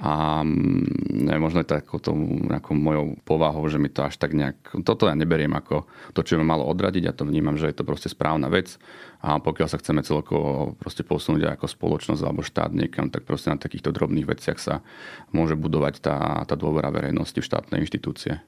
a 0.00 0.40
mm, 0.40 1.28
ne, 1.28 1.36
možno 1.36 1.60
je 1.60 1.68
to 1.68 1.76
ako 1.76 2.00
tomu 2.00 2.40
nejakou 2.40 2.72
mojou 2.72 3.20
povahou, 3.28 3.68
že 3.68 3.76
mi 3.76 3.92
to 3.92 4.08
až 4.08 4.16
tak 4.16 4.32
nejak, 4.32 4.80
toto 4.80 5.12
ja 5.12 5.14
neberiem 5.14 5.52
ako 5.52 5.84
to, 6.16 6.24
čo 6.24 6.40
ma 6.40 6.56
malo 6.56 6.64
odradiť, 6.64 7.04
ja 7.04 7.12
to 7.12 7.28
vnímam, 7.28 7.60
že 7.60 7.68
je 7.68 7.76
to 7.76 7.84
proste 7.84 8.08
správna 8.10 8.48
vec 8.48 8.80
a 9.20 9.36
pokiaľ 9.44 9.68
sa 9.68 9.76
chceme 9.76 10.00
celkovo 10.00 10.72
proste 10.80 11.04
posunúť 11.04 11.52
ako 11.52 11.68
spoločnosť 11.68 12.22
alebo 12.24 12.40
štát 12.40 12.72
niekam, 12.72 13.12
tak 13.12 13.28
proste 13.28 13.52
na 13.52 13.60
takýchto 13.60 13.92
drobných 13.92 14.24
veciach 14.24 14.56
sa 14.56 14.80
môže 15.36 15.52
budovať 15.52 16.00
tá, 16.00 16.16
tá 16.48 16.56
dôvera 16.56 16.88
verejnosti 16.88 17.38
v 17.38 17.44
štátne 17.44 17.76
inštitúcie. 17.84 18.40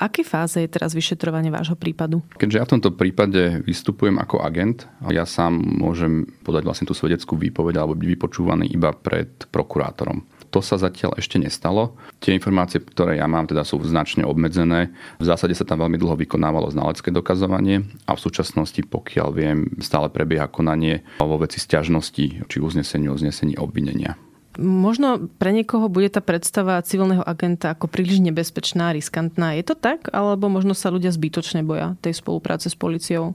Akej 0.00 0.24
fáze 0.24 0.58
je 0.64 0.72
teraz 0.72 0.96
vyšetrovanie 0.96 1.52
vášho 1.52 1.76
prípadu? 1.76 2.24
Keďže 2.40 2.56
ja 2.56 2.66
v 2.66 2.72
tomto 2.74 2.90
prípade 2.96 3.60
vystupujem 3.68 4.16
ako 4.16 4.40
agent, 4.40 4.88
ja 5.12 5.28
sám 5.28 5.60
môžem 5.60 6.24
podať 6.40 6.62
vlastne 6.64 6.88
tú 6.88 6.96
svedeckú 6.96 7.36
výpoveď 7.36 7.78
alebo 7.78 7.94
byť 7.94 8.08
vypočúvaný 8.16 8.72
iba 8.72 8.96
pred 8.96 9.28
prokurátorom. 9.52 10.24
To 10.50 10.58
sa 10.58 10.74
zatiaľ 10.74 11.14
ešte 11.14 11.38
nestalo. 11.38 11.94
Tie 12.18 12.34
informácie, 12.34 12.82
ktoré 12.82 13.22
ja 13.22 13.30
mám, 13.30 13.46
teda 13.46 13.62
sú 13.62 13.78
značne 13.86 14.26
obmedzené. 14.26 14.90
V 15.22 15.24
zásade 15.24 15.54
sa 15.54 15.62
tam 15.62 15.86
veľmi 15.86 15.94
dlho 15.94 16.18
vykonávalo 16.18 16.74
znalecké 16.74 17.14
dokazovanie 17.14 17.86
a 18.10 18.18
v 18.18 18.22
súčasnosti, 18.22 18.82
pokiaľ 18.82 19.28
viem, 19.30 19.70
stále 19.78 20.10
prebieha 20.10 20.50
konanie 20.50 21.06
vo 21.22 21.38
veci 21.38 21.62
stiažnosti 21.62 22.50
či 22.50 22.56
uzneseniu 22.58 23.14
uznesení 23.14 23.54
obvinenia. 23.62 24.18
Možno 24.60 25.32
pre 25.40 25.56
niekoho 25.56 25.88
bude 25.88 26.12
tá 26.12 26.20
predstava 26.20 26.76
civilného 26.84 27.24
agenta 27.24 27.72
ako 27.72 27.88
príliš 27.88 28.20
nebezpečná, 28.20 28.92
riskantná. 28.92 29.56
Je 29.56 29.64
to 29.64 29.72
tak? 29.72 30.12
Alebo 30.12 30.52
možno 30.52 30.76
sa 30.76 30.92
ľudia 30.92 31.08
zbytočne 31.08 31.64
boja 31.64 31.96
tej 32.04 32.20
spolupráce 32.20 32.68
s 32.68 32.76
policiou? 32.76 33.32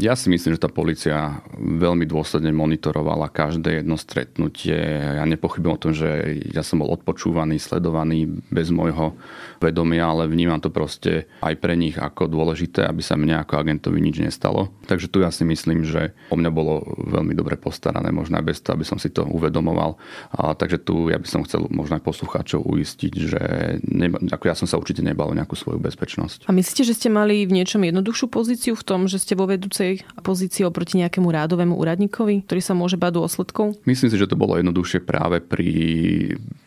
Ja 0.00 0.16
si 0.16 0.32
myslím, 0.32 0.56
že 0.56 0.64
tá 0.64 0.72
policia 0.72 1.44
veľmi 1.60 2.08
dôsledne 2.08 2.56
monitorovala 2.56 3.28
každé 3.28 3.84
jedno 3.84 4.00
stretnutie. 4.00 4.80
Ja 4.96 5.28
nepochybujem 5.28 5.76
o 5.76 5.82
tom, 5.82 5.92
že 5.92 6.40
ja 6.56 6.64
som 6.64 6.80
bol 6.80 6.88
odpočúvaný, 6.96 7.60
sledovaný 7.60 8.40
bez 8.48 8.72
môjho 8.72 9.12
vedomia, 9.60 10.08
ale 10.08 10.24
vnímam 10.24 10.56
to 10.56 10.72
proste 10.72 11.28
aj 11.44 11.52
pre 11.60 11.76
nich 11.76 12.00
ako 12.00 12.32
dôležité, 12.32 12.88
aby 12.88 13.04
sa 13.04 13.20
mne 13.20 13.44
ako 13.44 13.60
agentovi 13.60 14.00
nič 14.00 14.24
nestalo. 14.24 14.72
Takže 14.88 15.12
tu 15.12 15.20
ja 15.20 15.28
si 15.28 15.44
myslím, 15.44 15.84
že 15.84 16.16
o 16.32 16.36
mňa 16.40 16.48
bolo 16.48 16.80
veľmi 16.96 17.36
dobre 17.36 17.60
postarané, 17.60 18.08
možno 18.08 18.40
aj 18.40 18.44
bez 18.48 18.64
toho, 18.64 18.80
aby 18.80 18.88
som 18.88 18.96
si 18.96 19.12
to 19.12 19.28
uvedomoval. 19.28 20.00
A, 20.32 20.56
takže 20.56 20.80
tu 20.80 21.12
ja 21.12 21.20
by 21.20 21.28
som 21.28 21.44
chcel 21.44 21.68
možno 21.68 22.00
aj 22.00 22.08
poslucháčov 22.08 22.64
uistiť, 22.64 23.12
že 23.12 23.42
neba, 23.84 24.16
ako 24.16 24.44
ja 24.48 24.56
som 24.56 24.64
sa 24.64 24.80
určite 24.80 25.04
nebal 25.04 25.28
o 25.28 25.36
nejakú 25.36 25.60
svoju 25.60 25.76
bezpečnosť. 25.76 26.48
A 26.48 26.56
myslíte, 26.56 26.88
že 26.88 26.96
ste 26.96 27.12
mali 27.12 27.44
v 27.44 27.52
niečom 27.52 27.84
jednoduchšiu 27.84 28.32
pozíciu 28.32 28.72
v 28.72 28.86
tom, 28.88 29.04
že 29.04 29.20
ste 29.20 29.36
vo 29.36 29.44
vedúcej 29.44 29.89
vedúcej 29.90 30.22
pozícii 30.22 30.62
oproti 30.62 31.00
nejakému 31.00 31.26
rádovému 31.26 31.74
úradníkovi, 31.74 32.46
ktorý 32.46 32.60
sa 32.62 32.76
môže 32.76 32.94
bať 32.94 33.18
dôsledkov? 33.18 33.82
Myslím 33.88 34.10
si, 34.12 34.20
že 34.20 34.30
to 34.30 34.38
bolo 34.38 34.54
jednoduchšie 34.60 35.02
práve 35.02 35.42
pri, 35.42 35.72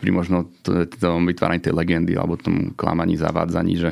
pri 0.01 0.09
možno 0.11 0.51
tom 0.99 1.23
vytváraní 1.23 1.63
tej 1.63 1.71
legendy 1.71 2.17
alebo 2.17 2.35
tom 2.35 2.75
klamaní, 2.75 3.15
zavádzaní, 3.15 3.73
že 3.79 3.89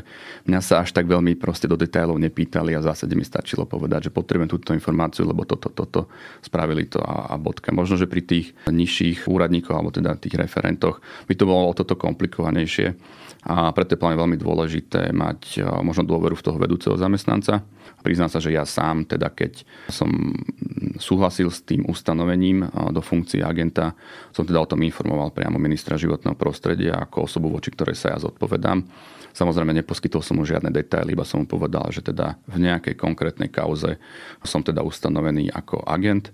mňa 0.50 0.60
sa 0.60 0.84
až 0.84 0.92
tak 0.92 1.08
veľmi 1.08 1.40
proste 1.40 1.70
do 1.70 1.80
detailov 1.80 2.20
nepýtali 2.20 2.76
a 2.76 2.84
v 2.84 2.88
zásade 2.92 3.16
mi 3.16 3.24
stačilo 3.24 3.64
povedať, 3.64 4.12
že 4.12 4.16
potrebujem 4.16 4.52
túto 4.52 4.76
informáciu, 4.76 5.24
lebo 5.24 5.48
toto, 5.48 5.72
toto, 5.72 6.12
spravili 6.44 6.90
to 6.90 7.00
a, 7.00 7.32
a 7.32 7.36
bodka. 7.40 7.72
Možno, 7.72 7.96
že 7.96 8.10
pri 8.10 8.26
tých 8.26 8.52
nižších 8.68 9.30
úradníkoch 9.30 9.76
alebo 9.78 9.94
teda 9.94 10.18
tých 10.20 10.36
referentoch 10.36 11.00
by 11.30 11.34
to 11.38 11.48
bolo 11.48 11.72
o 11.72 11.78
toto 11.78 11.96
komplikovanejšie 11.96 12.98
a 13.42 13.74
preto 13.74 13.98
je 13.98 14.22
veľmi 14.22 14.38
dôležité 14.38 15.10
mať 15.10 15.66
možno 15.82 16.06
dôveru 16.06 16.38
v 16.38 16.46
toho 16.46 16.58
vedúceho 16.62 16.94
zamestnanca. 16.94 17.66
Priznám 18.02 18.34
sa, 18.34 18.42
že 18.42 18.54
ja 18.54 18.66
sám, 18.66 19.06
teda 19.06 19.21
keď 19.30 19.68
som 19.92 20.10
súhlasil 20.98 21.54
s 21.54 21.62
tým 21.62 21.86
ustanovením 21.86 22.66
do 22.90 23.04
funkcie 23.04 23.46
agenta, 23.46 23.94
som 24.34 24.48
teda 24.48 24.64
o 24.64 24.70
tom 24.70 24.82
informoval 24.82 25.30
priamo 25.36 25.62
ministra 25.62 26.00
životného 26.00 26.34
prostredia 26.34 26.98
ako 26.98 27.30
osobu, 27.30 27.54
voči 27.54 27.70
ktorej 27.70 28.00
sa 28.00 28.16
ja 28.16 28.18
zodpovedám. 28.18 28.82
Samozrejme 29.32 29.72
neposkytol 29.78 30.20
som 30.26 30.42
mu 30.42 30.44
žiadne 30.44 30.74
detaily, 30.74 31.16
iba 31.16 31.24
som 31.24 31.44
mu 31.44 31.48
povedal, 31.48 31.88
že 31.94 32.04
teda 32.04 32.36
v 32.50 32.58
nejakej 32.68 33.00
konkrétnej 33.00 33.48
kauze 33.48 33.96
som 34.44 34.60
teda 34.66 34.84
ustanovený 34.84 35.54
ako 35.54 35.86
agent 35.88 36.34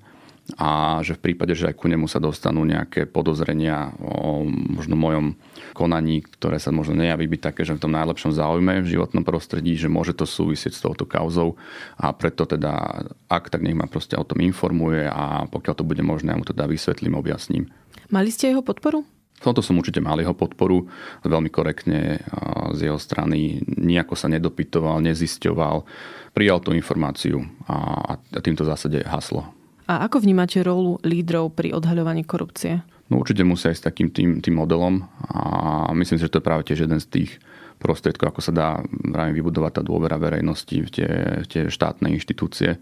a 0.55 1.03
že 1.03 1.19
v 1.19 1.23
prípade, 1.31 1.51
že 1.51 1.67
aj 1.67 1.75
ku 1.75 1.91
nemu 1.91 2.07
sa 2.07 2.23
dostanú 2.23 2.63
nejaké 2.63 3.03
podozrenia 3.03 3.91
o 3.99 4.47
možno 4.47 4.95
mojom 4.95 5.35
konaní, 5.75 6.23
ktoré 6.23 6.55
sa 6.55 6.71
možno 6.71 6.95
nejaví 6.95 7.27
byť 7.27 7.41
také, 7.51 7.67
že 7.67 7.75
v 7.75 7.83
tom 7.83 7.91
najlepšom 7.91 8.31
záujme 8.31 8.79
v 8.79 8.91
životnom 8.95 9.27
prostredí, 9.27 9.75
že 9.75 9.91
môže 9.91 10.15
to 10.15 10.23
súvisieť 10.23 10.71
s 10.71 10.83
touto 10.83 11.03
kauzou 11.03 11.59
a 11.99 12.15
preto 12.15 12.47
teda, 12.47 13.03
ak 13.27 13.51
tak 13.51 13.59
nech 13.59 13.75
ma 13.75 13.91
proste 13.91 14.15
o 14.15 14.23
tom 14.23 14.39
informuje 14.39 15.03
a 15.03 15.43
pokiaľ 15.51 15.75
to 15.75 15.83
bude 15.83 15.99
možné, 15.99 16.31
ja 16.31 16.39
mu 16.39 16.47
teda 16.47 16.63
vysvetlím, 16.63 17.19
objasním. 17.19 17.67
Mali 18.07 18.31
ste 18.31 18.55
jeho 18.55 18.63
podporu? 18.63 19.03
V 19.37 19.45
tomto 19.45 19.61
som 19.61 19.77
určite 19.77 20.01
mal 20.01 20.17
jeho 20.17 20.33
podporu, 20.33 20.89
veľmi 21.21 21.53
korektne 21.53 22.25
z 22.73 22.89
jeho 22.89 22.97
strany, 22.97 23.61
nejako 23.69 24.17
sa 24.17 24.25
nedopytoval, 24.33 24.97
nezisťoval, 25.05 25.85
prijal 26.33 26.57
tú 26.57 26.73
informáciu 26.73 27.45
a, 27.69 28.17
a 28.17 28.39
týmto 28.41 28.65
zásade 28.65 29.05
haslo. 29.05 29.45
A 29.87 30.03
ako 30.03 30.19
vnímate 30.19 30.59
rolu 30.67 30.99
lídrov 31.07 31.55
pri 31.55 31.71
odhaľovaní 31.71 32.27
korupcie? 32.27 32.83
No 33.07 33.23
určite 33.23 33.47
musia 33.47 33.71
ísť 33.71 33.87
takým 33.87 34.11
tým, 34.11 34.29
tým 34.43 34.59
modelom 34.59 34.99
a 35.31 35.87
myslím 35.95 36.19
si, 36.19 36.27
že 36.27 36.31
to 36.31 36.43
je 36.43 36.47
práve 36.47 36.67
tiež 36.67 36.83
jeden 36.83 36.99
z 36.99 37.07
tých 37.07 37.31
prostriedkov, 37.79 38.35
ako 38.35 38.41
sa 38.43 38.51
dá 38.51 38.69
vrajím, 38.83 39.39
vybudovať 39.39 39.79
tá 39.79 39.81
dôvera 39.85 40.19
verejnosti 40.19 40.75
v 40.75 40.89
tie, 40.91 41.09
tie 41.47 41.61
štátne 41.71 42.11
inštitúcie. 42.11 42.81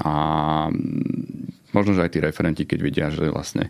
A 0.00 0.12
možno, 1.74 1.92
že 1.92 2.06
aj 2.06 2.12
tí 2.16 2.18
referenti, 2.22 2.62
keď 2.64 2.78
vidia, 2.80 3.06
že 3.12 3.28
vlastne 3.28 3.68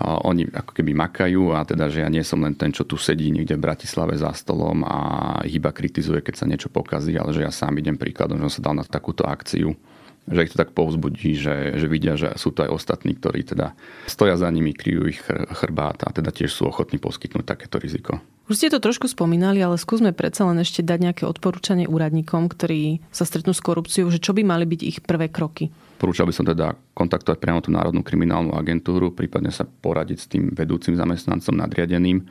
oni 0.00 0.50
ako 0.50 0.72
keby 0.72 0.96
makajú 0.98 1.54
a 1.54 1.62
teda, 1.62 1.92
že 1.92 2.02
ja 2.02 2.08
nie 2.10 2.26
som 2.26 2.42
len 2.42 2.58
ten, 2.58 2.74
čo 2.74 2.88
tu 2.88 2.98
sedí 2.98 3.30
niekde 3.30 3.54
v 3.54 3.70
Bratislave 3.70 4.18
za 4.18 4.34
stolom 4.34 4.82
a 4.82 4.98
iba 5.46 5.70
kritizuje, 5.70 6.24
keď 6.26 6.34
sa 6.42 6.48
niečo 6.48 6.72
pokazí, 6.72 7.14
ale 7.14 7.30
že 7.36 7.44
ja 7.44 7.52
sám 7.54 7.78
idem 7.78 7.94
príkladom, 7.94 8.40
že 8.40 8.50
som 8.50 8.54
sa 8.56 8.64
dal 8.66 8.74
na 8.80 8.84
takúto 8.88 9.28
akciu 9.28 9.78
že 10.28 10.44
ich 10.44 10.52
to 10.52 10.60
tak 10.60 10.76
povzbudí, 10.76 11.38
že, 11.38 11.78
že 11.80 11.86
vidia, 11.88 12.14
že 12.18 12.34
sú 12.36 12.52
to 12.52 12.66
aj 12.66 12.74
ostatní, 12.74 13.16
ktorí 13.16 13.46
teda 13.46 13.72
stoja 14.06 14.36
za 14.36 14.50
nimi, 14.52 14.76
kryjú 14.76 15.08
ich 15.08 15.20
chrbát 15.56 16.04
a 16.06 16.12
teda 16.12 16.30
tiež 16.34 16.50
sú 16.52 16.68
ochotní 16.68 17.00
poskytnúť 17.00 17.44
takéto 17.46 17.80
riziko. 17.80 18.20
Už 18.50 18.58
ste 18.58 18.74
to 18.74 18.82
trošku 18.82 19.06
spomínali, 19.06 19.62
ale 19.62 19.78
skúsme 19.78 20.10
predsa 20.10 20.42
len 20.42 20.58
ešte 20.58 20.82
dať 20.82 20.98
nejaké 20.98 21.22
odporúčanie 21.22 21.86
úradníkom, 21.86 22.50
ktorí 22.50 22.98
sa 23.14 23.22
stretnú 23.22 23.54
s 23.54 23.62
korupciou, 23.62 24.10
že 24.10 24.18
čo 24.18 24.34
by 24.34 24.42
mali 24.42 24.66
byť 24.66 24.80
ich 24.82 24.98
prvé 25.06 25.30
kroky. 25.30 25.70
Porúčal 26.02 26.26
by 26.26 26.34
som 26.34 26.48
teda 26.48 26.74
kontaktovať 26.98 27.38
priamo 27.38 27.62
tú 27.62 27.70
Národnú 27.70 28.02
kriminálnu 28.02 28.56
agentúru, 28.58 29.14
prípadne 29.14 29.54
sa 29.54 29.68
poradiť 29.68 30.18
s 30.18 30.26
tým 30.26 30.50
vedúcim 30.50 30.98
zamestnancom 30.98 31.54
nadriadeným. 31.54 32.26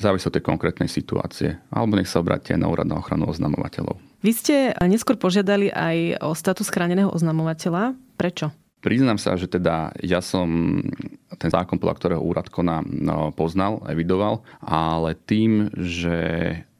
Závisí 0.00 0.30
od 0.30 0.34
tej 0.40 0.46
konkrétnej 0.46 0.88
situácie. 0.88 1.60
Alebo 1.68 2.00
nech 2.00 2.08
sa 2.08 2.24
obrátia 2.24 2.56
na 2.56 2.70
úrad 2.72 2.88
na 2.88 2.96
ochranu 2.96 3.28
oznamovateľov. 3.28 4.07
Vy 4.18 4.30
ste 4.34 4.56
neskôr 4.82 5.14
požiadali 5.14 5.70
aj 5.70 6.18
o 6.26 6.34
status 6.34 6.66
chráneného 6.68 7.10
oznamovateľa. 7.14 7.94
Prečo? 8.18 8.50
Priznám 8.78 9.18
sa, 9.18 9.34
že 9.34 9.50
teda 9.50 9.90
ja 10.02 10.22
som 10.22 10.78
ten 11.38 11.50
zákon, 11.50 11.82
podľa 11.82 11.96
ktorého 11.98 12.22
úrad 12.22 12.46
koná, 12.46 12.82
no, 12.82 13.34
poznal, 13.34 13.82
evidoval, 13.90 14.46
ale 14.62 15.18
tým, 15.18 15.70
že 15.74 16.18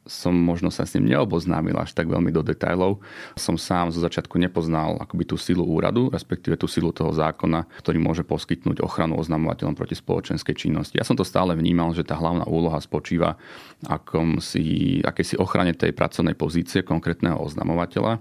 som 0.09 0.33
možno 0.33 0.73
sa 0.73 0.89
s 0.89 0.97
ním 0.97 1.13
neoboznámil 1.13 1.77
až 1.77 1.93
tak 1.93 2.09
veľmi 2.09 2.33
do 2.33 2.41
detajlov. 2.41 2.97
Som 3.37 3.61
sám 3.61 3.93
zo 3.93 4.01
začiatku 4.01 4.41
nepoznal 4.41 4.97
akoby 4.97 5.29
tú 5.29 5.37
silu 5.37 5.61
úradu, 5.61 6.09
respektíve 6.09 6.57
tú 6.57 6.65
silu 6.65 6.89
toho 6.89 7.13
zákona, 7.13 7.69
ktorý 7.77 8.01
môže 8.01 8.25
poskytnúť 8.25 8.81
ochranu 8.81 9.21
oznamovateľom 9.21 9.77
proti 9.77 9.93
spoločenskej 9.93 10.57
činnosti. 10.57 10.97
Ja 10.97 11.05
som 11.05 11.13
to 11.13 11.21
stále 11.21 11.53
vnímal, 11.53 11.93
že 11.93 12.01
tá 12.01 12.17
hlavná 12.17 12.49
úloha 12.49 12.81
spočíva 12.81 13.37
akom 13.85 14.41
si, 14.41 14.97
ochrane 15.37 15.77
tej 15.77 15.93
pracovnej 15.93 16.33
pozície 16.33 16.81
konkrétneho 16.81 17.37
oznamovateľa, 17.37 18.17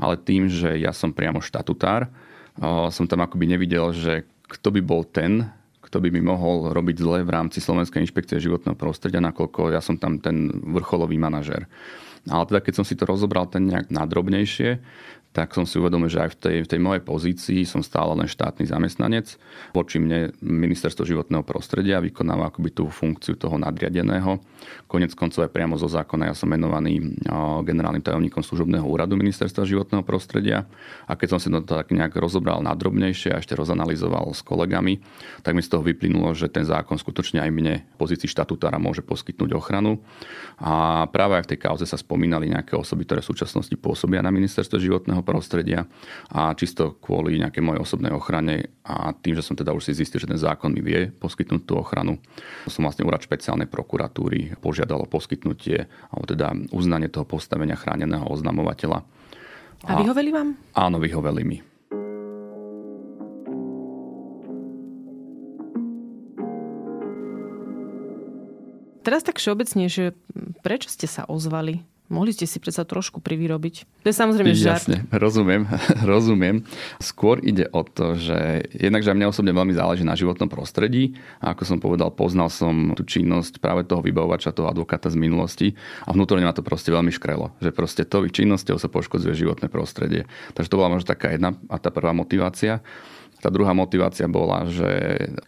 ale 0.00 0.14
tým, 0.16 0.48
že 0.48 0.80
ja 0.80 0.96
som 0.96 1.12
priamo 1.12 1.44
štatutár, 1.44 2.08
som 2.88 3.04
tam 3.04 3.20
akoby 3.20 3.52
nevidel, 3.52 3.92
že 3.92 4.24
kto 4.48 4.72
by 4.72 4.80
bol 4.80 5.04
ten, 5.04 5.44
kto 5.88 6.04
by 6.04 6.12
mi 6.12 6.20
mohol 6.20 6.76
robiť 6.76 6.96
zle 7.00 7.24
v 7.24 7.32
rámci 7.32 7.64
Slovenskej 7.64 8.04
inšpekcie 8.04 8.36
životného 8.36 8.76
prostredia, 8.76 9.24
nakoľko 9.24 9.72
ja 9.72 9.80
som 9.80 9.96
tam 9.96 10.20
ten 10.20 10.52
vrcholový 10.52 11.16
manažer. 11.16 11.64
Ale 12.28 12.44
teda 12.44 12.60
keď 12.60 12.74
som 12.76 12.84
si 12.84 12.92
to 12.92 13.08
rozobral 13.08 13.48
ten 13.48 13.72
nejak 13.72 13.88
nadrobnejšie, 13.88 14.84
tak 15.28 15.54
som 15.54 15.62
si 15.68 15.78
uvedomil, 15.78 16.10
že 16.10 16.24
aj 16.24 16.30
v 16.34 16.36
tej, 16.40 16.56
v 16.66 16.70
tej 16.74 16.80
mojej 16.82 17.02
pozícii 17.04 17.60
som 17.62 17.84
stále 17.84 18.10
len 18.16 18.26
štátny 18.26 18.64
zamestnanec. 18.64 19.38
Voči 19.70 20.02
mne 20.02 20.34
ministerstvo 20.42 21.06
životného 21.06 21.46
prostredia 21.46 22.02
vykonáva 22.02 22.50
akoby 22.50 22.74
tú 22.74 22.90
funkciu 22.90 23.38
toho 23.38 23.54
nadriadeného. 23.60 24.40
Konec 24.90 25.14
koncov 25.14 25.46
aj 25.46 25.54
priamo 25.54 25.78
zo 25.78 25.86
zákona 25.86 26.32
ja 26.32 26.34
som 26.34 26.50
menovaný 26.50 27.14
generálnym 27.62 28.02
tajomníkom 28.02 28.42
služobného 28.42 28.82
úradu 28.82 29.14
ministerstva 29.14 29.68
životného 29.68 30.02
prostredia. 30.02 30.66
A 31.06 31.14
keď 31.14 31.36
som 31.36 31.38
si 31.38 31.52
to 31.52 31.62
tak 31.62 31.92
nejak 31.94 32.18
rozobral 32.18 32.58
nadrobnejšie 32.64 33.30
a 33.30 33.38
ešte 33.38 33.54
rozanalizoval 33.54 34.32
s 34.34 34.42
kolegami, 34.42 34.98
tak 35.46 35.54
mi 35.54 35.62
z 35.62 35.70
toho 35.70 35.86
vyplynulo, 35.86 36.34
že 36.34 36.50
ten 36.50 36.66
zákon 36.66 36.98
skutočne 36.98 37.44
aj 37.44 37.50
mne 37.52 37.84
v 37.84 37.96
pozícii 38.00 38.26
štatutára 38.26 38.80
môže 38.82 39.06
poskytnúť 39.06 39.54
ochranu. 39.54 40.02
A 40.58 41.06
práve 41.14 41.38
aj 41.38 41.46
v 41.46 41.50
tej 41.54 41.58
kauze 41.62 41.84
sa 41.86 42.00
spomínali 42.00 42.50
nejaké 42.50 42.74
osoby, 42.74 43.06
ktoré 43.06 43.22
v 43.22 43.30
súčasnosti 43.30 43.76
pôsobia 43.78 44.18
na 44.18 44.34
ministerstve 44.34 44.82
životného 44.82 45.17
životného 45.18 45.26
prostredia 45.26 45.80
a 46.30 46.54
čisto 46.54 46.96
kvôli 47.02 47.42
nejakej 47.42 47.62
mojej 47.62 47.80
osobnej 47.82 48.12
ochrane 48.14 48.70
a 48.86 49.12
tým, 49.12 49.34
že 49.34 49.42
som 49.42 49.58
teda 49.58 49.74
už 49.74 49.90
si 49.90 49.98
zistil, 49.98 50.22
že 50.22 50.30
ten 50.30 50.38
zákon 50.38 50.70
mi 50.70 50.80
vie 50.80 51.10
poskytnúť 51.10 51.62
tú 51.66 51.74
ochranu, 51.78 52.22
som 52.70 52.86
vlastne 52.86 53.04
úrad 53.04 53.22
špeciálnej 53.22 53.66
prokuratúry 53.66 54.54
požiadal 54.62 55.02
o 55.02 55.10
poskytnutie 55.10 55.90
alebo 56.14 56.24
teda 56.28 56.54
uznanie 56.70 57.10
toho 57.10 57.26
postavenia 57.26 57.74
chráneného 57.74 58.24
oznamovateľa. 58.30 59.02
A, 59.86 59.94
a 59.94 59.98
vyhoveli 60.02 60.30
vám? 60.34 60.48
Áno, 60.74 60.98
vyhoveli 60.98 61.42
mi. 61.46 61.58
Teraz 69.06 69.24
tak 69.24 69.40
všeobecne, 69.40 69.88
že 69.88 70.12
prečo 70.60 70.92
ste 70.92 71.08
sa 71.08 71.24
ozvali? 71.24 71.80
Mohli 72.08 72.32
ste 72.32 72.48
si 72.48 72.56
predsa 72.56 72.88
trošku 72.88 73.20
privyrobiť. 73.20 73.84
To 74.00 74.08
je 74.08 74.16
samozrejme 74.16 74.56
žart. 74.56 74.88
Jasne, 74.88 75.04
rozumiem, 75.12 75.68
rozumiem. 76.08 76.56
Skôr 76.96 77.36
ide 77.44 77.68
o 77.68 77.84
to, 77.84 78.16
že 78.16 78.64
jednak, 78.72 79.04
že 79.04 79.12
mňa 79.12 79.28
osobne 79.28 79.52
veľmi 79.52 79.76
záleží 79.76 80.08
na 80.08 80.16
životnom 80.16 80.48
prostredí. 80.48 81.20
A 81.44 81.52
ako 81.52 81.68
som 81.68 81.78
povedal, 81.78 82.08
poznal 82.08 82.48
som 82.48 82.96
tú 82.96 83.04
činnosť 83.04 83.60
práve 83.60 83.84
toho 83.84 84.00
vybavovača, 84.00 84.56
toho 84.56 84.72
advokáta 84.72 85.12
z 85.12 85.20
minulosti 85.20 85.76
a 86.08 86.16
vnútorne 86.16 86.48
ma 86.48 86.56
to 86.56 86.64
proste 86.64 86.88
veľmi 86.88 87.12
škrelo. 87.12 87.52
Že 87.60 87.70
proste 87.76 88.02
to 88.08 88.24
činnosťou 88.24 88.80
sa 88.80 88.88
poškodzuje 88.88 89.44
životné 89.44 89.68
prostredie. 89.68 90.24
Takže 90.56 90.72
to 90.72 90.80
bola 90.80 90.96
možno 90.96 91.12
taká 91.12 91.36
jedna 91.36 91.60
a 91.68 91.76
tá 91.76 91.92
prvá 91.92 92.16
motivácia. 92.16 92.80
Tá 93.38 93.54
druhá 93.54 93.70
motivácia 93.70 94.26
bola, 94.26 94.66
že 94.66 94.90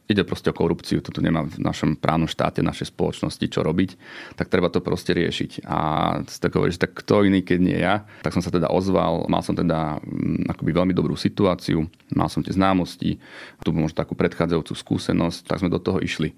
ide 0.07 0.23
proste 0.23 0.55
o 0.55 0.55
korupciu, 0.55 1.03
to 1.03 1.11
tu 1.11 1.19
nemá 1.19 1.43
v 1.43 1.59
našom 1.59 1.99
právnom 1.99 2.31
štáte, 2.31 2.63
našej 2.63 2.95
spoločnosti 2.95 3.43
čo 3.51 3.67
robiť, 3.67 3.99
tak 4.39 4.47
treba 4.47 4.71
to 4.71 4.79
proste 4.79 5.11
riešiť. 5.11 5.67
A 5.67 5.79
tak 6.23 6.55
hovorí, 6.55 6.71
že 6.71 6.87
tak 6.87 6.95
kto 6.95 7.27
iný, 7.27 7.43
keď 7.43 7.59
nie 7.59 7.79
ja, 7.83 8.07
tak 8.23 8.31
som 8.31 8.43
sa 8.47 8.55
teda 8.55 8.71
ozval, 8.71 9.27
mal 9.27 9.43
som 9.43 9.59
teda 9.59 9.99
mm, 9.99 10.55
akoby 10.55 10.71
veľmi 10.71 10.95
dobrú 10.95 11.19
situáciu, 11.19 11.91
mal 12.15 12.31
som 12.31 12.47
tie 12.47 12.55
známosti, 12.55 13.19
tu 13.59 13.75
možno 13.75 13.99
takú 13.99 14.15
predchádzajúcu 14.15 14.73
skúsenosť, 14.79 15.51
tak 15.51 15.59
sme 15.59 15.75
do 15.75 15.83
toho 15.83 15.99
išli. 15.99 16.31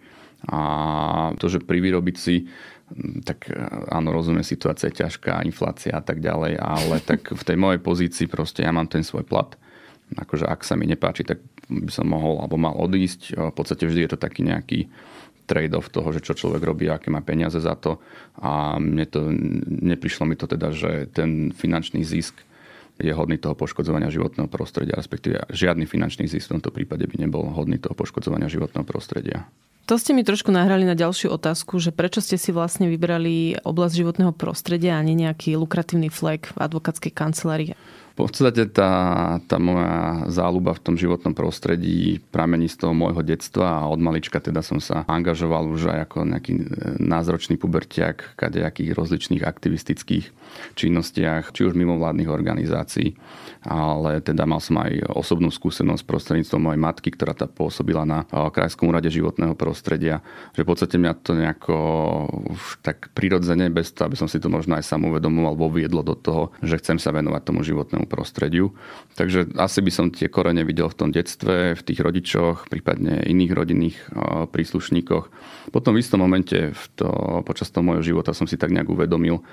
A 0.49 1.37
to, 1.39 1.53
že 1.53 1.61
privyrobiť 1.61 2.17
si 2.17 2.49
mm, 2.49 3.29
tak 3.29 3.53
áno, 3.93 4.09
rozumiem, 4.09 4.41
situácia 4.41 4.89
je 4.89 5.05
ťažká, 5.05 5.45
inflácia 5.45 5.93
a 5.93 6.01
tak 6.01 6.25
ďalej, 6.25 6.57
ale 6.57 6.97
tak 7.05 7.29
v 7.29 7.43
tej 7.45 7.61
mojej 7.61 7.81
pozícii 7.85 8.25
proste 8.25 8.65
ja 8.65 8.73
mám 8.73 8.89
ten 8.89 9.05
svoj 9.05 9.29
plat 9.29 9.53
akože 10.17 10.47
ak 10.49 10.67
sa 10.67 10.75
mi 10.77 10.89
nepáči, 10.89 11.25
tak 11.25 11.41
by 11.69 11.93
som 11.93 12.09
mohol 12.09 12.41
alebo 12.43 12.61
mal 12.61 12.77
odísť. 12.77 13.37
V 13.37 13.55
podstate 13.55 13.89
vždy 13.89 14.07
je 14.07 14.11
to 14.13 14.19
taký 14.21 14.45
nejaký 14.45 14.91
trade-off 15.47 15.91
toho, 15.91 16.09
že 16.15 16.23
čo 16.23 16.39
človek 16.39 16.63
robí, 16.63 16.87
aké 16.87 17.11
má 17.11 17.21
peniaze 17.21 17.59
za 17.59 17.75
to. 17.75 17.99
A 18.41 18.79
mne 18.79 19.05
to, 19.11 19.29
neprišlo 19.69 20.25
mi 20.25 20.39
to 20.39 20.47
teda, 20.47 20.71
že 20.73 21.11
ten 21.11 21.51
finančný 21.53 22.07
zisk 22.07 22.39
je 23.03 23.11
hodný 23.11 23.41
toho 23.41 23.59
poškodzovania 23.59 24.13
životného 24.13 24.47
prostredia, 24.47 24.95
respektíve 24.95 25.51
žiadny 25.51 25.89
finančný 25.89 26.29
zisk 26.31 26.53
v 26.53 26.55
tomto 26.61 26.71
prípade 26.71 27.09
by 27.09 27.17
nebol 27.19 27.51
hodný 27.51 27.81
toho 27.81 27.97
poškodzovania 27.99 28.47
životného 28.47 28.87
prostredia. 28.87 29.49
To 29.91 29.99
ste 29.99 30.15
mi 30.15 30.23
trošku 30.23 30.55
nahrali 30.55 30.87
na 30.87 30.95
ďalšiu 30.95 31.35
otázku, 31.35 31.83
že 31.83 31.91
prečo 31.91 32.23
ste 32.23 32.39
si 32.39 32.55
vlastne 32.55 32.87
vybrali 32.87 33.59
oblasť 33.67 33.95
životného 33.99 34.31
prostredia 34.31 34.95
a 34.95 35.03
nie 35.03 35.19
nejaký 35.19 35.59
lukratívny 35.59 36.07
flek 36.07 36.55
v 36.55 36.59
advokátskej 36.63 37.11
kancelárii? 37.11 37.75
V 38.13 38.29
podstate 38.29 38.69
tá, 38.69 38.93
tá 39.49 39.57
moja 39.57 40.29
záľuba 40.29 40.77
v 40.77 40.85
tom 40.85 40.95
životnom 41.01 41.33
prostredí 41.33 42.21
pramení 42.29 42.69
z 42.69 42.85
toho 42.85 42.93
môjho 42.93 43.25
detstva 43.25 43.81
a 43.81 43.89
od 43.89 43.97
malička 43.97 44.37
teda 44.37 44.61
som 44.61 44.85
sa 44.85 45.09
angažoval 45.09 45.73
už 45.73 45.97
aj 45.97 45.99
ako 46.13 46.19
nejaký 46.29 46.53
e, 46.53 46.63
názročný 47.01 47.57
pubertiak 47.57 48.37
kadejakých 48.37 48.93
rozličných 48.93 49.41
aktivistických 49.41 50.29
činnostiach, 50.77 51.57
či 51.57 51.65
už 51.65 51.73
mimovládnych 51.73 52.29
organizácií, 52.29 53.17
ale 53.65 54.21
teda 54.21 54.45
mal 54.45 54.61
som 54.61 54.77
aj 54.85 55.09
osobnú 55.17 55.49
skúsenosť 55.49 56.05
prostredníctvom 56.05 56.61
mojej 56.69 56.81
matky, 56.85 57.09
ktorá 57.17 57.33
tá 57.33 57.49
pôsobila 57.49 58.05
na 58.05 58.29
e, 58.29 58.53
Krajskom 58.53 58.93
úrade 58.93 59.09
životného 59.09 59.57
prostredia, 59.57 60.21
že 60.53 60.63
v 60.63 60.69
podstate 60.69 61.01
mňa 61.01 61.13
to 61.25 61.33
nejako 61.33 61.77
už 62.53 62.85
tak 62.85 63.09
prirodzene, 63.17 63.73
bez 63.73 63.89
toho, 63.97 64.13
aby 64.13 64.21
som 64.21 64.29
si 64.29 64.37
to 64.37 64.53
možno 64.53 64.77
aj 64.77 64.85
sám 64.85 65.09
uvedomoval, 65.09 65.57
viedlo 65.73 66.05
do 66.05 66.13
toho, 66.13 66.53
že 66.61 66.79
chcem 66.79 67.01
sa 67.01 67.15
venovať 67.15 67.43
tomu 67.49 67.65
životnému 67.65 68.02
životnému 68.03 68.11
prostrediu. 68.11 68.75
Takže 69.15 69.55
asi 69.55 69.79
by 69.85 69.91
som 69.93 70.07
tie 70.11 70.27
korene 70.27 70.67
videl 70.67 70.91
v 70.91 70.99
tom 70.99 71.11
detstve, 71.15 71.79
v 71.79 71.83
tých 71.83 72.01
rodičoch, 72.03 72.67
prípadne 72.67 73.23
iných 73.23 73.53
rodinných 73.55 73.99
príslušníkoch. 74.51 75.25
Potom 75.71 75.95
v 75.95 76.03
istom 76.03 76.19
momente 76.19 76.75
v 76.75 76.85
to, 76.99 77.09
počas 77.47 77.71
toho 77.71 77.87
môjho 77.87 78.03
života 78.03 78.35
som 78.35 78.49
si 78.49 78.59
tak 78.59 78.75
nejak 78.75 78.91
uvedomil, 78.91 79.45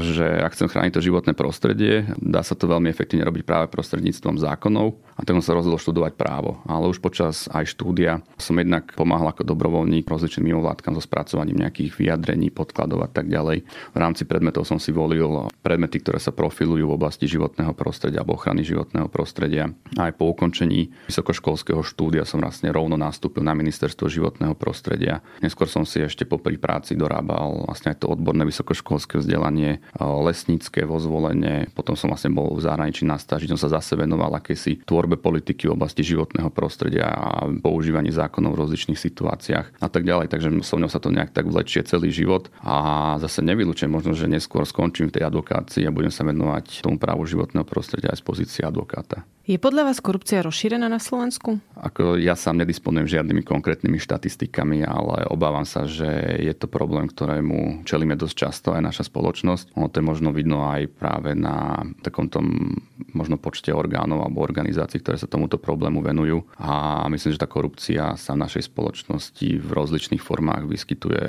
že 0.00 0.24
ak 0.24 0.56
chcem 0.56 0.70
chrániť 0.70 0.92
to 0.96 1.04
životné 1.04 1.32
prostredie, 1.36 2.08
dá 2.16 2.40
sa 2.40 2.56
to 2.56 2.70
veľmi 2.70 2.88
efektívne 2.88 3.26
robiť 3.28 3.42
práve 3.44 3.66
prostredníctvom 3.68 4.40
zákonov 4.40 4.96
a 5.18 5.20
tak 5.26 5.36
som 5.40 5.44
sa 5.44 5.56
rozhodol 5.58 5.82
študovať 5.82 6.16
právo. 6.16 6.62
Ale 6.64 6.88
už 6.88 7.02
počas 7.02 7.50
aj 7.52 7.74
štúdia 7.74 8.24
som 8.38 8.56
jednak 8.56 8.94
pomáhal 8.94 9.34
ako 9.34 9.44
dobrovoľník 9.44 10.06
rozličným 10.08 10.54
mimovládkam 10.54 10.96
so 10.96 11.02
spracovaním 11.02 11.60
nejakých 11.60 11.98
vyjadrení, 11.98 12.48
podkladov 12.54 13.04
a 13.04 13.10
tak 13.10 13.28
ďalej. 13.28 13.66
V 13.66 13.98
rámci 13.98 14.24
predmetov 14.24 14.64
som 14.64 14.78
si 14.78 14.94
volil 14.94 15.50
predmety, 15.60 16.00
ktoré 16.00 16.22
sa 16.22 16.30
profilujú 16.30 16.86
v 16.86 16.96
oblasti 16.96 17.26
životného 17.26 17.74
prostredia 17.74 17.97
prostredia 17.98 18.22
alebo 18.22 18.38
ochrany 18.38 18.62
životného 18.62 19.10
prostredia. 19.10 19.74
Aj 19.98 20.14
po 20.14 20.30
ukončení 20.30 20.94
vysokoškolského 21.10 21.82
štúdia 21.82 22.22
som 22.22 22.38
vlastne 22.38 22.70
rovno 22.70 22.94
nastúpil 22.94 23.42
na 23.42 23.58
ministerstvo 23.58 24.06
životného 24.06 24.54
prostredia. 24.54 25.18
Neskôr 25.42 25.66
som 25.66 25.82
si 25.82 25.98
ešte 25.98 26.22
po 26.22 26.38
práci 26.38 26.94
dorábal 26.94 27.66
vlastne 27.66 27.90
aj 27.90 28.06
to 28.06 28.14
odborné 28.14 28.46
vysokoškolské 28.46 29.18
vzdelanie 29.18 29.82
lesnícke 29.98 30.86
vo 30.86 31.02
zvolenie. 31.02 31.66
Potom 31.74 31.98
som 31.98 32.14
vlastne 32.14 32.30
bol 32.30 32.54
v 32.54 32.62
zahraničí 32.62 33.02
na 33.02 33.18
stáži, 33.18 33.50
som 33.50 33.58
sa 33.58 33.66
zase 33.66 33.98
venoval 33.98 34.30
akési 34.38 34.78
tvorbe 34.86 35.18
politiky 35.18 35.66
v 35.66 35.74
oblasti 35.74 36.06
životného 36.06 36.54
prostredia 36.54 37.10
a 37.10 37.50
používaní 37.50 38.14
zákonov 38.14 38.54
v 38.54 38.60
rozličných 38.62 38.94
situáciách 38.94 39.82
a 39.82 39.88
tak 39.90 40.06
ďalej. 40.06 40.30
Takže 40.30 40.54
so 40.62 40.78
mnou 40.78 40.86
sa 40.86 41.02
to 41.02 41.10
nejak 41.10 41.34
tak 41.34 41.50
vlečie 41.50 41.82
celý 41.82 42.14
život 42.14 42.46
a 42.62 43.18
zase 43.18 43.42
nevylučujem 43.42 43.90
možno, 43.90 44.14
že 44.14 44.30
neskôr 44.30 44.62
skončím 44.62 45.10
v 45.10 45.18
tej 45.18 45.26
advokácii 45.26 45.82
a 45.82 45.90
budem 45.90 46.14
sa 46.14 46.22
venovať 46.22 46.86
tomu 46.86 47.00
právu 47.00 47.26
životného 47.26 47.64
prostredia 47.64 47.86
prostredia 47.88 48.12
aj 48.12 48.20
z 48.20 48.24
pozície 48.28 48.62
advokáta. 48.68 49.24
Je 49.48 49.56
podľa 49.56 49.88
vás 49.88 50.04
korupcia 50.04 50.44
rozšírená 50.44 50.92
na 50.92 51.00
Slovensku? 51.00 51.56
Ako 51.80 52.20
ja 52.20 52.36
sám 52.36 52.60
nedisponujem 52.60 53.08
žiadnymi 53.08 53.48
konkrétnymi 53.48 53.96
štatistikami, 53.96 54.84
ale 54.84 55.24
obávam 55.32 55.64
sa, 55.64 55.88
že 55.88 56.04
je 56.36 56.52
to 56.52 56.68
problém, 56.68 57.08
ktorému 57.08 57.88
čelíme 57.88 58.12
dosť 58.12 58.34
často 58.36 58.76
aj 58.76 58.92
naša 58.92 59.08
spoločnosť. 59.08 59.72
Ono 59.80 59.88
to 59.88 60.04
je 60.04 60.04
možno 60.04 60.36
vidno 60.36 60.68
aj 60.68 60.92
práve 60.92 61.32
na 61.32 61.80
takom 62.04 62.28
tom 62.28 62.76
možno 63.16 63.40
počte 63.40 63.72
orgánov 63.72 64.20
alebo 64.20 64.44
organizácií, 64.44 65.00
ktoré 65.00 65.16
sa 65.16 65.24
tomuto 65.24 65.56
problému 65.56 66.04
venujú. 66.04 66.44
A 66.60 67.08
myslím, 67.08 67.32
že 67.32 67.40
tá 67.40 67.48
korupcia 67.48 68.20
sa 68.20 68.36
v 68.36 68.44
našej 68.44 68.68
spoločnosti 68.68 69.48
v 69.64 69.70
rozličných 69.72 70.20
formách 70.20 70.68
vyskytuje 70.68 71.24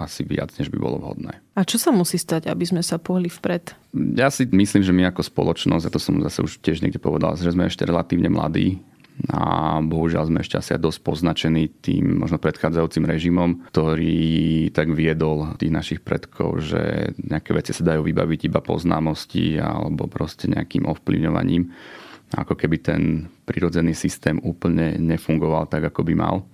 asi 0.00 0.24
viac, 0.24 0.48
než 0.56 0.72
by 0.72 0.80
bolo 0.80 0.96
vhodné. 0.96 1.44
A 1.60 1.68
čo 1.68 1.76
sa 1.76 1.92
musí 1.92 2.16
stať, 2.16 2.48
aby 2.48 2.64
sme 2.64 2.80
sa 2.80 2.96
pohli 2.96 3.28
vpred? 3.28 3.76
Ja 4.16 4.30
si 4.30 4.46
myslím, 4.48 4.80
že 4.86 4.94
my 4.94 5.10
ako 5.10 5.26
spoločnosť, 5.26 5.89
to 5.90 5.98
som 5.98 6.22
zase 6.22 6.40
už 6.46 6.62
tiež 6.62 6.80
niekde 6.80 7.02
povedal, 7.02 7.34
že 7.34 7.52
sme 7.52 7.66
ešte 7.66 7.84
relatívne 7.84 8.30
mladí, 8.30 8.80
a 9.28 9.76
bohužiaľ 9.84 10.32
sme 10.32 10.40
ešte 10.40 10.56
asi 10.56 10.72
dosť 10.80 11.00
poznačení 11.04 11.68
tým 11.84 12.24
možno 12.24 12.40
predchádzajúcim 12.40 13.04
režimom, 13.04 13.68
ktorý 13.68 14.72
tak 14.72 14.96
viedol 14.96 15.52
tých 15.60 15.68
našich 15.68 16.00
predkov, 16.00 16.64
že 16.64 17.12
nejaké 17.20 17.52
veci 17.52 17.76
sa 17.76 17.84
dajú 17.84 18.00
vybaviť 18.06 18.48
iba 18.48 18.64
po 18.64 18.80
známosti 18.80 19.60
alebo 19.60 20.08
proste 20.08 20.48
nejakým 20.48 20.88
ovplyvňovaním. 20.88 21.68
Ako 22.32 22.54
keby 22.56 22.76
ten 22.80 23.02
prirodzený 23.44 23.92
systém 23.92 24.40
úplne 24.40 24.96
nefungoval 24.96 25.68
tak, 25.68 25.90
ako 25.90 26.06
by 26.06 26.14
mal. 26.16 26.46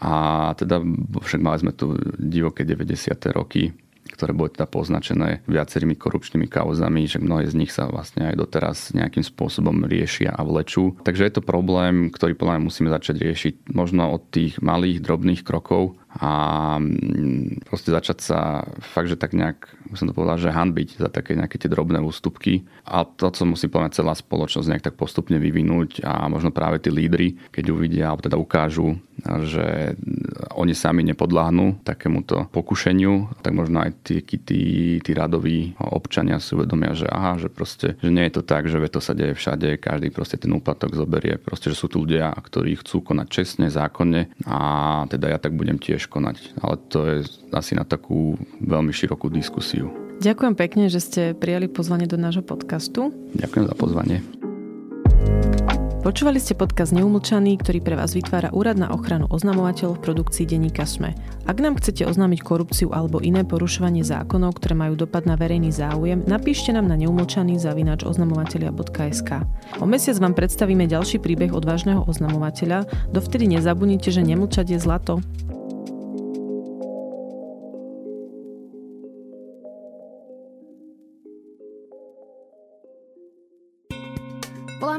A 0.00 0.12
teda 0.54 0.80
však 1.18 1.42
mali 1.42 1.58
sme 1.58 1.72
tu 1.74 1.98
divoké 2.16 2.62
90. 2.62 3.10
roky, 3.34 3.74
ktoré 4.20 4.36
boli 4.36 4.52
teda 4.52 4.68
poznačené 4.68 5.40
viacerými 5.48 5.96
korupčnými 5.96 6.44
kauzami, 6.44 7.08
že 7.08 7.16
mnohé 7.16 7.48
z 7.48 7.56
nich 7.56 7.72
sa 7.72 7.88
vlastne 7.88 8.28
aj 8.28 8.36
doteraz 8.36 8.92
nejakým 8.92 9.24
spôsobom 9.24 9.88
riešia 9.88 10.36
a 10.36 10.44
vlečú. 10.44 11.00
Takže 11.00 11.24
je 11.24 11.32
to 11.32 11.40
problém, 11.40 12.12
ktorý 12.12 12.36
podľa 12.36 12.60
mňa 12.60 12.68
musíme 12.68 12.92
začať 12.92 13.16
riešiť 13.16 13.54
možno 13.72 14.12
od 14.12 14.28
tých 14.28 14.60
malých, 14.60 15.00
drobných 15.00 15.40
krokov 15.40 15.96
a 16.18 16.30
mm, 16.82 17.70
proste 17.70 17.94
začať 17.94 18.18
sa 18.18 18.66
fakt, 18.82 19.06
že 19.06 19.14
tak 19.14 19.30
nejak, 19.30 19.70
som 19.94 20.10
to 20.10 20.16
povedal, 20.16 20.42
že 20.42 20.50
hanbiť 20.50 20.98
za 20.98 21.06
také 21.06 21.38
nejaké 21.38 21.54
tie 21.54 21.70
drobné 21.70 22.02
ústupky. 22.02 22.66
A 22.82 23.06
to, 23.06 23.30
co 23.30 23.42
musí 23.46 23.70
povedať 23.70 24.02
celá 24.02 24.18
spoločnosť 24.18 24.66
nejak 24.66 24.86
tak 24.90 24.98
postupne 24.98 25.38
vyvinúť 25.38 26.02
a 26.02 26.26
možno 26.26 26.50
práve 26.50 26.82
tí 26.82 26.90
lídry, 26.90 27.38
keď 27.54 27.64
uvidia, 27.70 28.10
alebo 28.10 28.26
teda 28.26 28.34
ukážu, 28.34 28.98
že 29.46 29.94
oni 30.56 30.72
sami 30.72 31.04
nepodláhnu 31.04 31.84
takémuto 31.84 32.48
pokušeniu, 32.50 33.40
tak 33.44 33.52
možno 33.52 33.84
aj 33.84 33.90
tí, 34.02 34.24
tí, 34.24 34.62
tí 34.98 35.12
radoví 35.12 35.76
občania 35.78 36.40
si 36.40 36.56
uvedomia, 36.56 36.96
že 36.96 37.06
aha, 37.06 37.36
že 37.36 37.48
proste, 37.52 38.00
že 38.00 38.10
nie 38.10 38.24
je 38.28 38.40
to 38.40 38.42
tak, 38.42 38.66
že 38.66 38.80
to 38.88 38.98
sa 38.98 39.12
deje 39.12 39.36
všade, 39.36 39.78
každý 39.78 40.08
proste 40.10 40.40
ten 40.40 40.50
úplatok 40.50 40.96
zoberie, 40.96 41.36
proste, 41.36 41.70
že 41.70 41.76
sú 41.78 41.86
tu 41.86 42.02
ľudia, 42.02 42.32
ktorí 42.32 42.80
chcú 42.80 43.04
konať 43.04 43.26
čestne, 43.28 43.66
zákonne 43.68 44.32
a 44.48 44.58
teda 45.06 45.36
ja 45.36 45.38
tak 45.38 45.54
budem 45.54 45.76
tiež 45.76 45.99
budeš 46.00 46.08
konať. 46.08 46.36
Ale 46.64 46.80
to 46.88 46.98
je 47.04 47.16
asi 47.52 47.76
na 47.76 47.84
takú 47.84 48.40
veľmi 48.64 48.88
širokú 48.88 49.28
diskusiu. 49.28 49.92
Ďakujem 50.24 50.54
pekne, 50.56 50.88
že 50.88 51.00
ste 51.04 51.22
prijali 51.36 51.68
pozvanie 51.68 52.08
do 52.08 52.16
nášho 52.16 52.40
podcastu. 52.40 53.12
Ďakujem 53.36 53.64
za 53.68 53.76
pozvanie. 53.76 54.18
Počúvali 56.00 56.40
ste 56.40 56.56
podcast 56.56 56.96
Neumlčaný, 56.96 57.60
ktorý 57.60 57.84
pre 57.84 57.92
vás 57.92 58.16
vytvára 58.16 58.48
Úrad 58.56 58.80
na 58.80 58.88
ochranu 58.88 59.28
oznamovateľov 59.28 60.00
v 60.00 60.04
produkcii 60.08 60.48
denníka 60.48 60.88
SME. 60.88 61.12
Ak 61.44 61.60
nám 61.60 61.76
chcete 61.76 62.08
oznámiť 62.08 62.40
korupciu 62.40 62.88
alebo 62.96 63.20
iné 63.20 63.44
porušovanie 63.44 64.00
zákonov, 64.00 64.56
ktoré 64.56 64.72
majú 64.72 64.96
dopad 64.96 65.28
na 65.28 65.36
verejný 65.36 65.68
záujem, 65.68 66.24
napíšte 66.24 66.72
nám 66.72 66.88
na 66.88 66.96
neumlčaný 66.96 67.60
zavinač 67.60 68.08
oznamovateľia.sk. 68.08 69.44
O 69.76 69.84
mesiac 69.84 70.16
vám 70.16 70.32
predstavíme 70.32 70.88
ďalší 70.88 71.20
príbeh 71.20 71.52
odvážneho 71.52 72.08
oznamovateľa, 72.08 72.88
dovtedy 73.12 73.60
nezabudnite, 73.60 74.08
že 74.08 74.24
nemlčať 74.24 74.72
je 74.72 74.78
zlato. 74.80 75.20